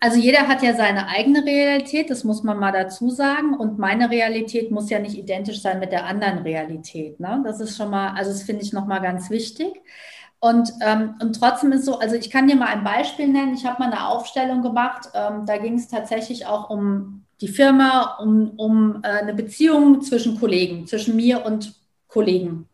[0.00, 3.54] Also jeder hat ja seine eigene Realität, das muss man mal dazu sagen.
[3.54, 7.18] Und meine Realität muss ja nicht identisch sein mit der anderen Realität.
[7.18, 7.42] Ne?
[7.44, 9.72] Das ist schon mal, also das finde ich nochmal ganz wichtig.
[10.40, 13.54] Und, ähm, und trotzdem ist so, also ich kann dir mal ein Beispiel nennen.
[13.54, 15.08] Ich habe mal eine Aufstellung gemacht.
[15.14, 20.38] Ähm, da ging es tatsächlich auch um die Firma, um, um äh, eine Beziehung zwischen
[20.38, 21.74] Kollegen, zwischen mir und
[22.06, 22.68] Kollegen.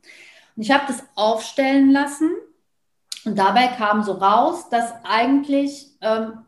[0.56, 2.30] Und ich habe das aufstellen lassen.
[3.24, 6.44] Und dabei kam so raus, dass eigentlich ähm,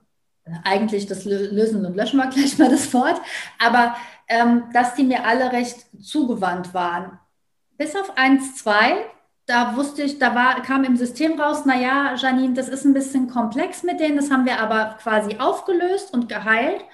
[0.65, 3.21] eigentlich das Lösen und Löschen war gleich mal das Wort,
[3.59, 3.97] aber
[4.29, 7.19] ähm, dass die mir alle recht zugewandt waren.
[7.79, 8.97] Bis auf eins, zwei,
[9.47, 13.29] da wusste ich, da war, kam im System raus, naja, Janine, das ist ein bisschen
[13.29, 16.85] komplex mit denen, das haben wir aber quasi aufgelöst und geheilt.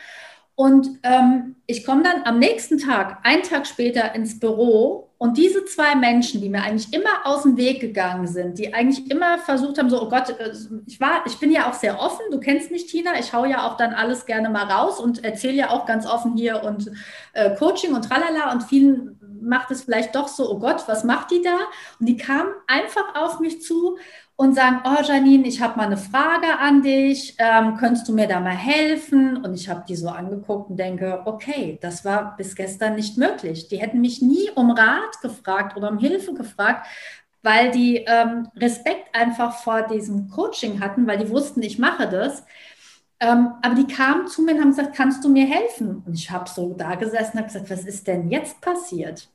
[0.62, 5.10] Und ähm, ich komme dann am nächsten Tag, einen Tag später, ins Büro.
[5.18, 9.10] Und diese zwei Menschen, die mir eigentlich immer aus dem Weg gegangen sind, die eigentlich
[9.10, 10.52] immer versucht haben, so, oh Gott, äh,
[10.86, 13.66] ich war, ich bin ja auch sehr offen, du kennst mich, Tina, ich hau ja
[13.66, 16.92] auch dann alles gerne mal raus und erzähle ja auch ganz offen hier und
[17.32, 21.30] äh, Coaching und tralala und vielen macht es vielleicht doch so, oh Gott, was macht
[21.30, 21.56] die da?
[22.00, 23.98] Und die kamen einfach auf mich zu
[24.36, 28.26] und sagen, oh Janine, ich habe mal eine Frage an dich, ähm, könntest du mir
[28.26, 29.36] da mal helfen?
[29.44, 33.68] Und ich habe die so angeguckt und denke, okay, das war bis gestern nicht möglich.
[33.68, 36.86] Die hätten mich nie um Rat gefragt oder um Hilfe gefragt,
[37.42, 42.44] weil die ähm, Respekt einfach vor diesem Coaching hatten, weil die wussten, ich mache das.
[43.22, 46.02] Ähm, aber die kamen zu mir und haben gesagt, kannst du mir helfen?
[46.04, 49.28] Und ich habe so da gesessen und habe gesagt, was ist denn jetzt passiert?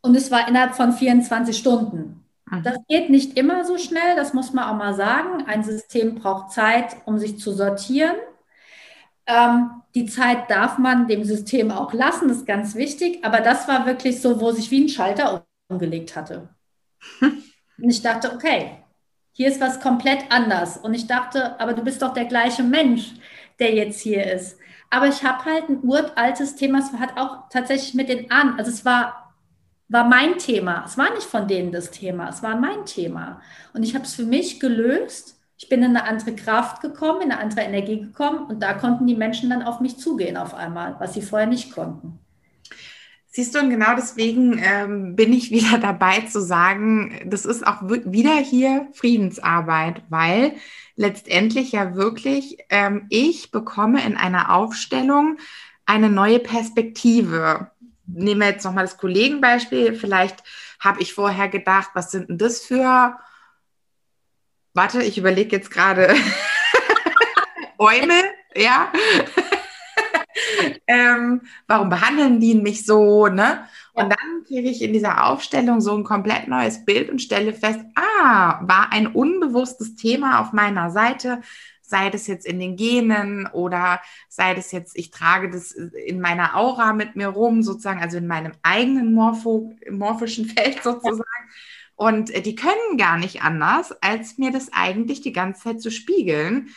[0.00, 2.24] Und es war innerhalb von 24 Stunden.
[2.48, 2.62] Mhm.
[2.62, 5.44] Das geht nicht immer so schnell, das muss man auch mal sagen.
[5.44, 8.14] Ein System braucht Zeit, um sich zu sortieren.
[9.26, 13.24] Ähm, die Zeit darf man dem System auch lassen, das ist ganz wichtig.
[13.24, 16.48] Aber das war wirklich so, wo sich wie ein Schalter umgelegt hatte.
[17.20, 18.84] Und ich dachte, okay,
[19.38, 20.78] hier ist was komplett anders.
[20.78, 23.12] Und ich dachte, aber du bist doch der gleiche Mensch,
[23.60, 24.58] der jetzt hier ist.
[24.90, 28.70] Aber ich habe halt ein uraltes Thema, es hat auch tatsächlich mit den Ahnen, also
[28.70, 29.32] es war
[29.90, 30.82] war mein Thema.
[30.84, 33.40] Es war nicht von denen das Thema, es war mein Thema.
[33.72, 35.40] Und ich habe es für mich gelöst.
[35.56, 39.06] Ich bin in eine andere Kraft gekommen, in eine andere Energie gekommen und da konnten
[39.06, 42.18] die Menschen dann auf mich zugehen auf einmal, was sie vorher nicht konnten.
[43.38, 47.82] Siehst du, und genau deswegen ähm, bin ich wieder dabei zu sagen, das ist auch
[47.84, 50.56] wieder hier Friedensarbeit, weil
[50.96, 55.36] letztendlich ja wirklich ähm, ich bekomme in einer Aufstellung
[55.86, 57.70] eine neue Perspektive
[58.06, 59.94] nehmen wir jetzt nochmal das Kollegenbeispiel.
[59.94, 60.42] Vielleicht
[60.80, 63.20] habe ich vorher gedacht, was sind denn das für,
[64.74, 66.12] warte, ich überlege jetzt gerade,
[67.78, 68.20] Bäume,
[68.56, 68.90] ja.
[70.86, 73.64] ähm, warum behandeln die mich so, ne?
[73.92, 77.80] Und dann kriege ich in dieser Aufstellung so ein komplett neues Bild und stelle fest,
[77.96, 81.40] ah, war ein unbewusstes Thema auf meiner Seite,
[81.82, 86.54] sei das jetzt in den Genen oder sei das jetzt, ich trage das in meiner
[86.54, 91.24] Aura mit mir rum, sozusagen, also in meinem eigenen Morpho, morphischen Feld sozusagen.
[91.96, 95.90] Und äh, die können gar nicht anders, als mir das eigentlich die ganze Zeit zu
[95.90, 96.68] spiegeln.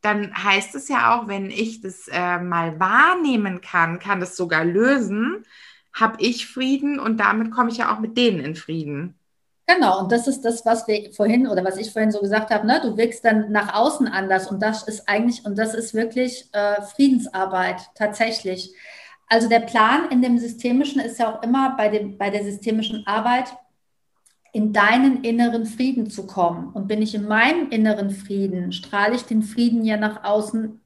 [0.00, 4.64] Dann heißt es ja auch, wenn ich das äh, mal wahrnehmen kann, kann das sogar
[4.64, 5.44] lösen,
[5.92, 9.18] habe ich Frieden und damit komme ich ja auch mit denen in Frieden.
[9.66, 12.66] Genau, und das ist das, was wir vorhin oder was ich vorhin so gesagt habe,
[12.66, 12.80] ne?
[12.82, 16.80] du wirkst dann nach außen anders und das ist eigentlich, und das ist wirklich äh,
[16.80, 18.74] Friedensarbeit tatsächlich.
[19.26, 23.06] Also der Plan in dem Systemischen ist ja auch immer bei, dem, bei der systemischen
[23.06, 23.54] Arbeit,
[24.52, 26.72] in deinen inneren Frieden zu kommen.
[26.72, 30.80] Und bin ich in meinem inneren Frieden, strahle ich den Frieden ja nach außen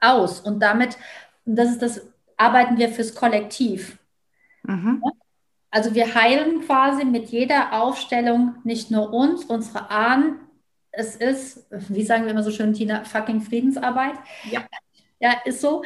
[0.00, 0.40] aus.
[0.40, 0.96] Und damit,
[1.44, 2.02] und das ist das,
[2.36, 3.98] arbeiten wir fürs Kollektiv.
[4.62, 5.02] Mhm.
[5.70, 10.40] Also wir heilen quasi mit jeder Aufstellung nicht nur uns, unsere Ahnen,
[10.92, 14.14] es ist, wie sagen wir immer so schön, Tina, fucking Friedensarbeit.
[14.50, 14.62] Ja.
[15.20, 15.82] Ja, ist so.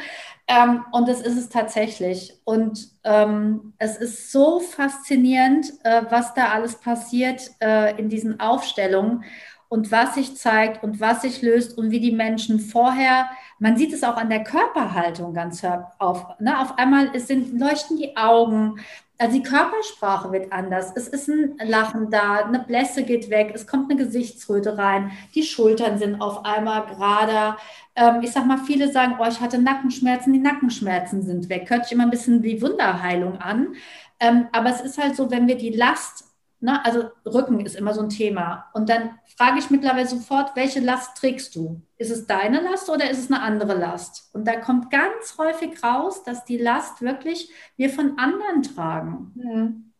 [0.47, 2.39] Ähm, und das ist es tatsächlich.
[2.45, 9.25] Und ähm, es ist so faszinierend, äh, was da alles passiert äh, in diesen Aufstellungen
[9.67, 13.91] und was sich zeigt und was sich löst und wie die Menschen vorher, man sieht
[13.91, 15.61] es auch an der Körperhaltung ganz
[15.99, 16.25] auf.
[16.39, 16.59] Ne?
[16.61, 18.79] Auf einmal sind, leuchten die Augen,
[19.17, 20.91] also die Körpersprache wird anders.
[20.95, 25.43] Es ist ein Lachen da, eine Blässe geht weg, es kommt eine Gesichtsröte rein, die
[25.43, 27.57] Schultern sind auf einmal gerader.
[27.95, 31.69] Ähm, ich sag mal, viele sagen, oh, ich hatte Nackenschmerzen, die Nackenschmerzen sind weg.
[31.69, 33.75] Hört sich immer ein bisschen wie Wunderheilung an.
[34.19, 36.25] Ähm, aber es ist halt so, wenn wir die Last
[36.65, 36.83] Ne?
[36.83, 38.65] Also Rücken ist immer so ein Thema.
[38.73, 41.81] Und dann frage ich mittlerweile sofort, welche Last trägst du?
[41.97, 44.31] Ist es deine Last oder ist es eine andere Last?
[44.33, 49.93] Und da kommt ganz häufig raus, dass die Last wirklich wir von anderen tragen.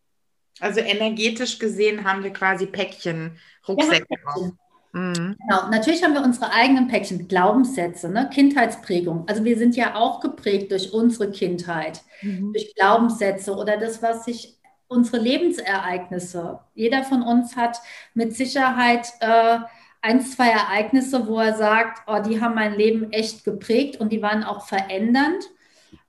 [0.60, 4.08] Also energetisch gesehen haben wir quasi Päckchen, Rucksäcke.
[4.08, 4.58] Päckchen.
[4.94, 5.36] Mhm.
[5.40, 8.30] Genau, natürlich haben wir unsere eigenen Päckchen, Glaubenssätze, ne?
[8.34, 9.26] Kindheitsprägung.
[9.28, 12.54] Also wir sind ja auch geprägt durch unsere Kindheit, mhm.
[12.54, 16.60] durch Glaubenssätze oder das, was sich unsere Lebensereignisse.
[16.74, 17.80] Jeder von uns hat
[18.14, 19.60] mit Sicherheit äh,
[20.02, 24.22] ein, zwei Ereignisse, wo er sagt, oh, die haben mein Leben echt geprägt und die
[24.22, 25.44] waren auch verändernd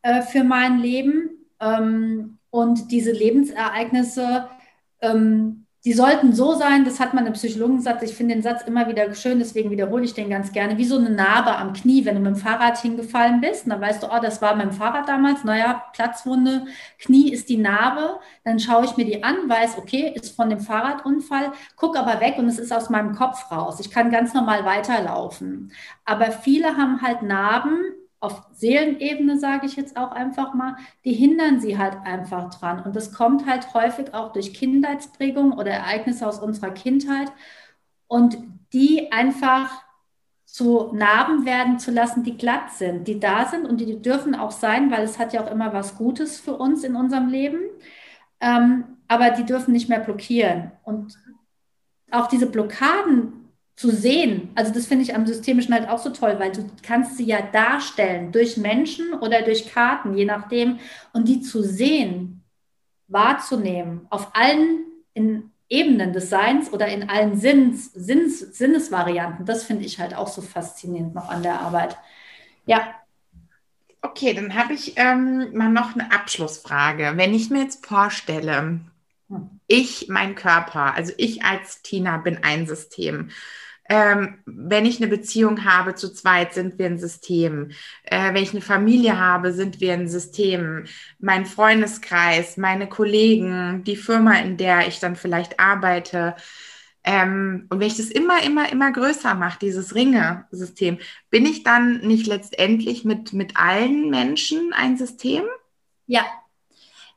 [0.02, 1.30] äh, für mein Leben.
[1.60, 4.48] Ähm, und diese Lebensereignisse
[5.00, 8.88] ähm, die sollten so sein, das hat man im Psychologensatz, ich finde den Satz immer
[8.88, 12.16] wieder schön, deswegen wiederhole ich den ganz gerne, wie so eine Narbe am Knie, wenn
[12.16, 15.44] du mit dem Fahrrad hingefallen bist, dann weißt du, oh, das war dem Fahrrad damals,
[15.44, 16.66] naja, Platzwunde,
[16.98, 20.58] Knie ist die Narbe, dann schaue ich mir die an, weiß, okay, ist von dem
[20.58, 23.78] Fahrradunfall, guck aber weg und es ist aus meinem Kopf raus.
[23.78, 25.70] Ich kann ganz normal weiterlaufen.
[26.04, 27.78] Aber viele haben halt Narben,
[28.20, 32.82] auf Seelenebene, sage ich jetzt auch einfach mal, die hindern sie halt einfach dran.
[32.82, 37.30] Und das kommt halt häufig auch durch Kindheitsprägung oder Ereignisse aus unserer Kindheit.
[38.08, 38.38] Und
[38.72, 39.70] die einfach
[40.44, 44.34] zu Narben werden zu lassen, die glatt sind, die da sind und die, die dürfen
[44.34, 47.60] auch sein, weil es hat ja auch immer was Gutes für uns in unserem Leben.
[48.40, 50.72] Ähm, aber die dürfen nicht mehr blockieren.
[50.84, 51.18] Und
[52.10, 53.35] auch diese Blockaden
[53.76, 54.50] zu sehen.
[54.54, 57.42] Also das finde ich am Systemischen halt auch so toll, weil du kannst sie ja
[57.42, 60.78] darstellen durch Menschen oder durch Karten, je nachdem.
[61.12, 62.42] Und die zu sehen,
[63.06, 69.84] wahrzunehmen, auf allen in Ebenen des Seins oder in allen Sinns, Sinns, Sinnesvarianten, das finde
[69.84, 71.96] ich halt auch so faszinierend noch an der Arbeit.
[72.64, 72.94] Ja.
[74.00, 77.12] Okay, dann habe ich ähm, mal noch eine Abschlussfrage.
[77.16, 78.80] Wenn ich mir jetzt vorstelle,
[79.28, 79.60] hm.
[79.66, 83.30] ich, mein Körper, also ich als Tina bin ein System
[83.88, 87.70] ähm, wenn ich eine Beziehung habe, zu zweit sind wir ein System.
[88.04, 90.84] Äh, wenn ich eine Familie habe, sind wir ein System.
[91.18, 96.34] Mein Freundeskreis, meine Kollegen, die Firma, in der ich dann vielleicht arbeite.
[97.04, 100.98] Ähm, und wenn ich das immer, immer, immer größer mache, dieses Ringe-System,
[101.30, 105.44] bin ich dann nicht letztendlich mit, mit allen Menschen ein System?
[106.06, 106.24] Ja,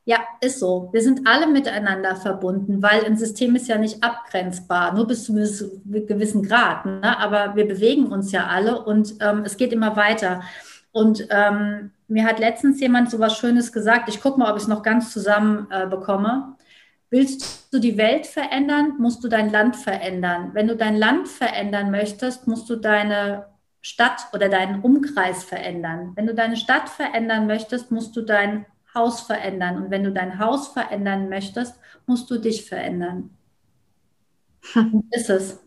[0.06, 0.90] ja, ist so.
[0.92, 5.34] Wir sind alle miteinander verbunden, weil ein System ist ja nicht abgrenzbar, nur bis zu
[5.34, 6.86] einem gewissen Grad.
[6.86, 7.18] Ne?
[7.20, 10.42] Aber wir bewegen uns ja alle und ähm, es geht immer weiter.
[10.92, 14.10] Und ähm, mir hat letztens jemand so was Schönes gesagt.
[14.10, 16.56] Ich gucke mal, ob ich es noch ganz zusammen äh, bekomme.
[17.12, 20.52] Willst du die Welt verändern, musst du dein Land verändern.
[20.54, 23.46] Wenn du dein Land verändern möchtest, musst du deine
[23.82, 26.14] Stadt oder deinen Umkreis verändern.
[26.16, 29.84] Wenn du deine Stadt verändern möchtest, musst du dein Haus verändern.
[29.84, 33.32] Und wenn du dein Haus verändern möchtest, musst du dich verändern.
[34.74, 35.04] Hm.
[35.12, 35.60] Ist es.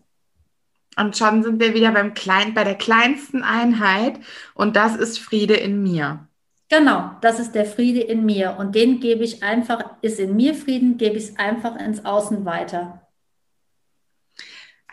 [0.95, 4.19] Und schon sind wir wieder beim Klein, bei der kleinsten Einheit
[4.53, 6.27] und das ist Friede in mir.
[6.69, 10.53] Genau, das ist der Friede in mir und den gebe ich einfach, ist in mir
[10.53, 13.02] Frieden, gebe ich es einfach ins Außen weiter.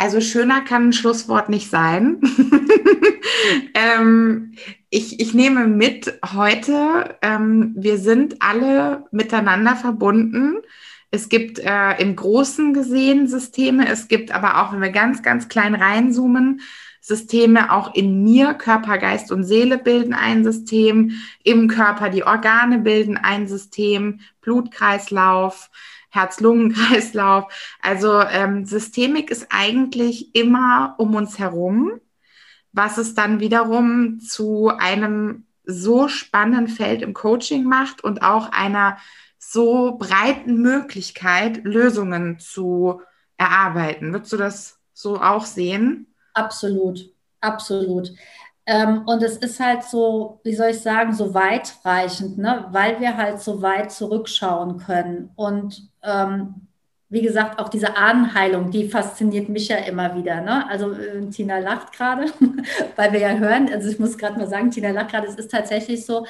[0.01, 2.23] Also schöner kann ein Schlusswort nicht sein.
[3.75, 4.55] ähm,
[4.89, 10.55] ich, ich nehme mit heute, ähm, wir sind alle miteinander verbunden.
[11.11, 15.49] Es gibt äh, im Großen gesehen Systeme, es gibt aber auch, wenn wir ganz, ganz
[15.49, 16.63] klein reinzoomen,
[17.03, 21.11] Systeme auch in mir, Körper, Geist und Seele bilden ein System,
[21.45, 25.69] im Körper die Organe bilden ein System, Blutkreislauf,
[26.11, 27.53] Herz-Lungen-Kreislauf.
[27.81, 32.01] Also ähm, Systemik ist eigentlich immer um uns herum,
[32.73, 38.99] was es dann wiederum zu einem so spannenden Feld im Coaching macht und auch einer
[39.39, 43.01] so breiten Möglichkeit, Lösungen zu
[43.37, 44.13] erarbeiten.
[44.13, 46.15] Würdest du das so auch sehen?
[46.35, 48.13] Absolut, absolut.
[48.67, 52.67] Ähm, und es ist halt so, wie soll ich sagen, so weitreichend, ne?
[52.71, 55.31] weil wir halt so weit zurückschauen können.
[55.37, 56.67] Und ähm,
[57.09, 60.41] wie gesagt, auch diese Ahnenheilung, die fasziniert mich ja immer wieder.
[60.43, 60.69] Ne?
[60.69, 62.27] Also äh, Tina lacht gerade,
[62.97, 65.51] weil wir ja hören, also ich muss gerade mal sagen, Tina lacht gerade, es ist
[65.51, 66.27] tatsächlich so,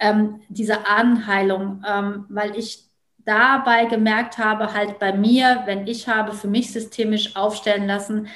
[0.00, 2.84] ähm, diese Ahnenheilung, ähm, weil ich
[3.24, 8.28] dabei gemerkt habe, halt bei mir, wenn ich habe für mich systemisch aufstellen lassen,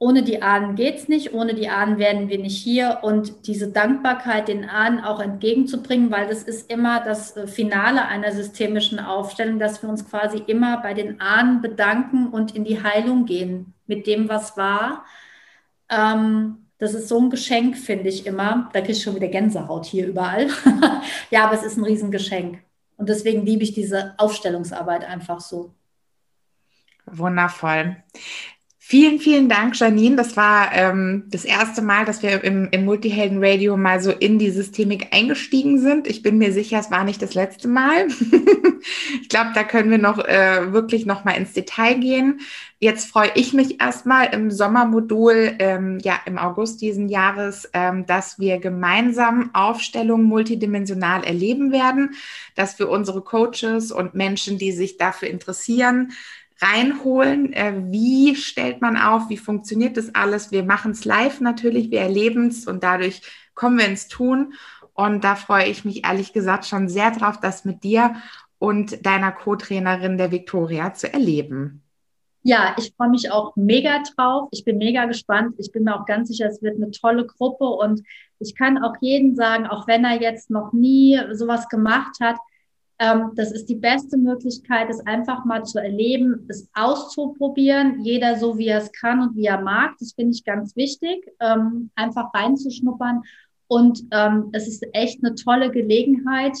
[0.00, 3.00] ohne die Ahnen geht es nicht, ohne die Ahnen werden wir nicht hier.
[3.02, 8.32] Und diese Dankbarkeit den Ahnen auch entgegenzubringen, weil das ist immer das äh, Finale einer
[8.32, 13.26] systemischen Aufstellung, dass wir uns quasi immer bei den Ahnen bedanken und in die Heilung
[13.26, 15.04] gehen mit dem, was war.
[15.90, 18.70] Ähm, das ist so ein Geschenk, finde ich immer.
[18.72, 20.48] Da kriege ich schon wieder Gänsehaut hier überall.
[21.30, 22.62] ja, aber es ist ein Riesengeschenk.
[22.96, 25.74] Und deswegen liebe ich diese Aufstellungsarbeit einfach so.
[27.04, 27.96] Wundervoll.
[28.90, 30.16] Vielen, vielen Dank, Janine.
[30.16, 34.50] Das war ähm, das erste Mal, dass wir im, im Multihelden-Radio mal so in die
[34.50, 36.08] Systemik eingestiegen sind.
[36.08, 38.08] Ich bin mir sicher, es war nicht das letzte Mal.
[39.22, 42.40] ich glaube, da können wir noch äh, wirklich noch mal ins Detail gehen.
[42.80, 48.40] Jetzt freue ich mich erstmal im Sommermodul, ähm, ja, im August diesen Jahres, ähm, dass
[48.40, 52.14] wir gemeinsam Aufstellungen multidimensional erleben werden,
[52.56, 56.10] dass wir unsere Coaches und Menschen, die sich dafür interessieren,
[56.60, 57.52] reinholen.
[57.52, 59.28] Äh, wie stellt man auf?
[59.28, 60.52] Wie funktioniert das alles?
[60.52, 63.22] Wir machen es live natürlich, wir erleben es und dadurch
[63.54, 64.54] kommen wir ins Tun.
[64.94, 68.16] Und da freue ich mich ehrlich gesagt schon sehr drauf, das mit dir
[68.58, 71.82] und deiner Co-Trainerin der Victoria zu erleben.
[72.42, 74.48] Ja, ich freue mich auch mega drauf.
[74.50, 75.54] Ich bin mega gespannt.
[75.58, 78.02] Ich bin mir auch ganz sicher, es wird eine tolle Gruppe und
[78.38, 82.36] ich kann auch jeden sagen, auch wenn er jetzt noch nie sowas gemacht hat,
[83.00, 88.58] ähm, das ist die beste Möglichkeit, es einfach mal zu erleben, es auszuprobieren, jeder so
[88.58, 89.94] wie er es kann und wie er mag.
[89.98, 93.22] Das finde ich ganz wichtig, ähm, einfach reinzuschnuppern.
[93.68, 96.56] Und ähm, es ist echt eine tolle Gelegenheit,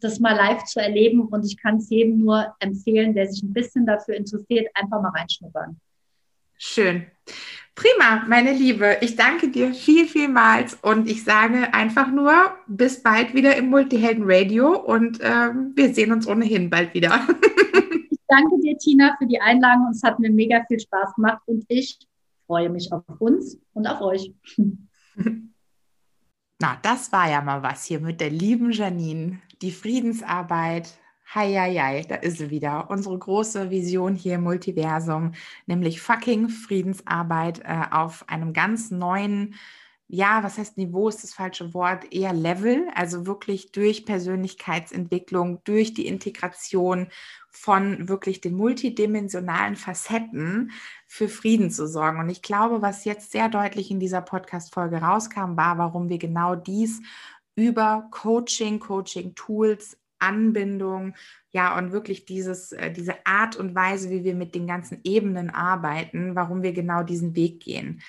[0.00, 1.22] das mal live zu erleben.
[1.22, 5.08] Und ich kann es jedem nur empfehlen, der sich ein bisschen dafür interessiert, einfach mal
[5.08, 5.80] reinschnuppern.
[6.58, 7.06] Schön.
[7.74, 8.98] Prima, meine Liebe.
[9.00, 12.32] Ich danke dir viel, vielmals und ich sage einfach nur
[12.68, 17.20] bis bald wieder im Multihelden Radio und ähm, wir sehen uns ohnehin bald wieder.
[18.10, 19.88] ich danke dir, Tina, für die Einladung.
[19.90, 21.98] Es hat mir mega viel Spaß gemacht und ich
[22.46, 24.32] freue mich auf uns und auf euch.
[26.60, 29.40] Na, das war ja mal was hier mit der lieben Janine.
[29.62, 30.94] Die Friedensarbeit
[31.34, 32.90] Heieiei, da ist sie wieder.
[32.90, 35.32] Unsere große Vision hier im Multiversum,
[35.66, 39.54] nämlich fucking Friedensarbeit äh, auf einem ganz neuen,
[40.06, 45.94] ja, was heißt Niveau ist das falsche Wort, eher Level, also wirklich durch Persönlichkeitsentwicklung, durch
[45.94, 47.08] die Integration
[47.50, 50.72] von wirklich den multidimensionalen Facetten
[51.06, 52.20] für Frieden zu sorgen.
[52.20, 56.54] Und ich glaube, was jetzt sehr deutlich in dieser Podcast-Folge rauskam, war, warum wir genau
[56.54, 57.00] dies
[57.56, 61.14] über Coaching, Coaching-Tools Anbindung,
[61.50, 65.50] ja, und wirklich dieses, äh, diese Art und Weise, wie wir mit den ganzen Ebenen
[65.50, 68.02] arbeiten, warum wir genau diesen Weg gehen.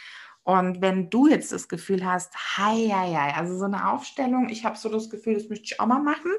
[0.44, 4.64] Und wenn du jetzt das Gefühl hast, hei, hei, hei, also so eine Aufstellung, ich
[4.64, 6.32] habe so das Gefühl, das möchte ich auch mal machen,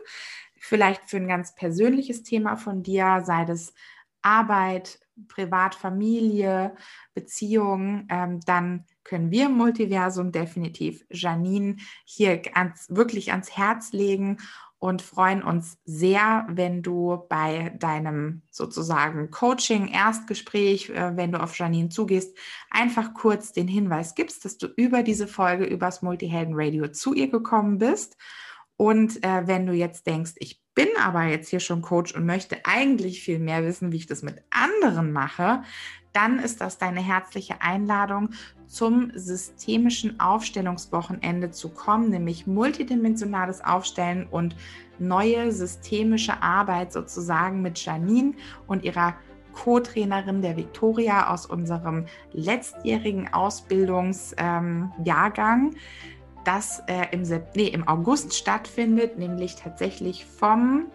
[0.58, 3.74] vielleicht für ein ganz persönliches Thema von dir, sei das
[4.22, 6.76] Arbeit, Privat, Familie,
[7.14, 14.38] Beziehung, ähm, dann können wir im Multiversum definitiv Janine hier ans, wirklich ans Herz legen
[14.78, 21.56] und freuen uns sehr, wenn du bei deinem sozusagen Coaching, Erstgespräch, äh, wenn du auf
[21.56, 22.36] Janine zugehst,
[22.70, 27.28] einfach kurz den Hinweis gibst, dass du über diese Folge übers Multihelden Radio zu ihr
[27.28, 28.16] gekommen bist.
[28.76, 32.58] Und äh, wenn du jetzt denkst, ich bin aber jetzt hier schon Coach und möchte
[32.64, 35.62] eigentlich viel mehr wissen, wie ich das mit anderen mache,
[36.16, 38.30] dann ist das deine herzliche Einladung
[38.66, 44.56] zum systemischen Aufstellungswochenende zu kommen, nämlich multidimensionales Aufstellen und
[44.98, 48.32] neue systemische Arbeit sozusagen mit Janine
[48.66, 49.16] und ihrer
[49.52, 55.76] Co-Trainerin der Victoria aus unserem letztjährigen Ausbildungsjahrgang, ähm,
[56.44, 60.86] das äh, im, nee, im August stattfindet, nämlich tatsächlich vom,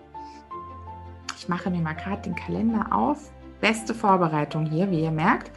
[1.38, 5.52] ich mache mir mal gerade den Kalender auf, beste Vorbereitung hier, wie ihr merkt,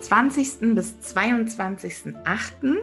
[0.00, 0.74] 20.
[0.74, 2.76] bis 22.08.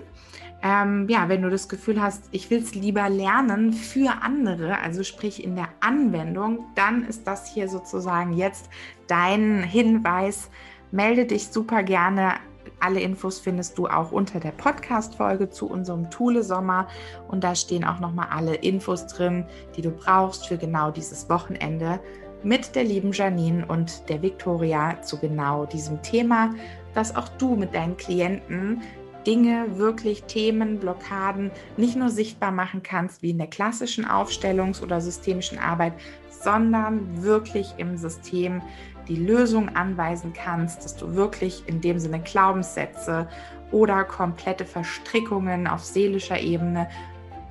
[0.62, 5.04] Ähm, ja, wenn du das Gefühl hast, ich will es lieber lernen für andere, also
[5.04, 8.70] sprich in der Anwendung, dann ist das hier sozusagen jetzt
[9.08, 10.50] dein Hinweis.
[10.92, 12.34] Melde dich super gerne.
[12.82, 16.88] Alle Infos findest du auch unter der Podcast-Folge zu unserem Thule Sommer
[17.28, 19.46] und da stehen auch nochmal alle Infos drin,
[19.76, 22.00] die du brauchst für genau dieses Wochenende
[22.44, 26.52] mit der lieben Janine und der Victoria zu genau diesem Thema
[26.94, 28.82] dass auch du mit deinen Klienten
[29.28, 35.02] Dinge, wirklich Themen, Blockaden nicht nur sichtbar machen kannst wie in der klassischen Aufstellungs- oder
[35.02, 35.94] systemischen Arbeit,
[36.30, 38.62] sondern wirklich im System
[39.08, 43.28] die Lösung anweisen kannst, dass du wirklich in dem Sinne Glaubenssätze
[43.72, 46.88] oder komplette Verstrickungen auf seelischer Ebene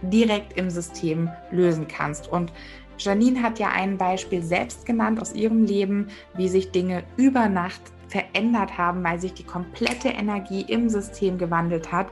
[0.02, 2.28] direkt im System lösen kannst.
[2.28, 2.52] Und
[2.98, 7.80] Janine hat ja ein Beispiel selbst genannt aus ihrem Leben, wie sich Dinge über Nacht
[8.08, 12.08] verändert haben, weil sich die komplette Energie im System gewandelt hat.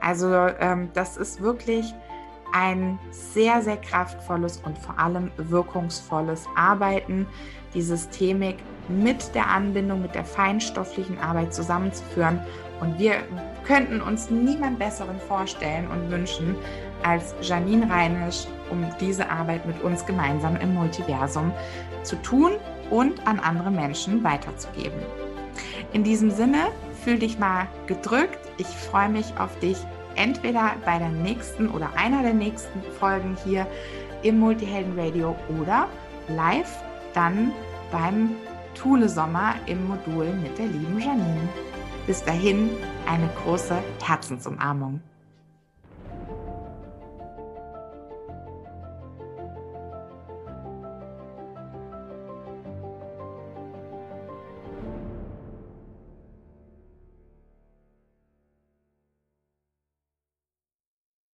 [0.00, 1.94] Also ähm, das ist wirklich
[2.52, 7.26] ein sehr, sehr kraftvolles und vor allem wirkungsvolles Arbeiten,
[7.74, 8.56] die Systemik
[8.88, 12.40] mit der Anbindung, mit der feinstofflichen Arbeit zusammenzuführen.
[12.80, 13.16] Und wir
[13.64, 16.54] könnten uns niemand Besseren vorstellen und wünschen
[17.06, 21.52] als Janine Reinisch, um diese Arbeit mit uns gemeinsam im Multiversum
[22.02, 22.52] zu tun
[22.90, 25.00] und an andere Menschen weiterzugeben.
[25.92, 26.68] In diesem Sinne,
[27.04, 28.38] fühl dich mal gedrückt.
[28.58, 29.78] Ich freue mich auf dich
[30.16, 33.66] entweder bei der nächsten oder einer der nächsten Folgen hier
[34.22, 35.88] im Multihelden Radio oder
[36.28, 36.82] live
[37.14, 37.52] dann
[37.92, 38.30] beim
[38.74, 41.48] Thule Sommer im Modul mit der lieben Janine.
[42.06, 42.70] Bis dahin
[43.06, 45.00] eine große Herzensumarmung.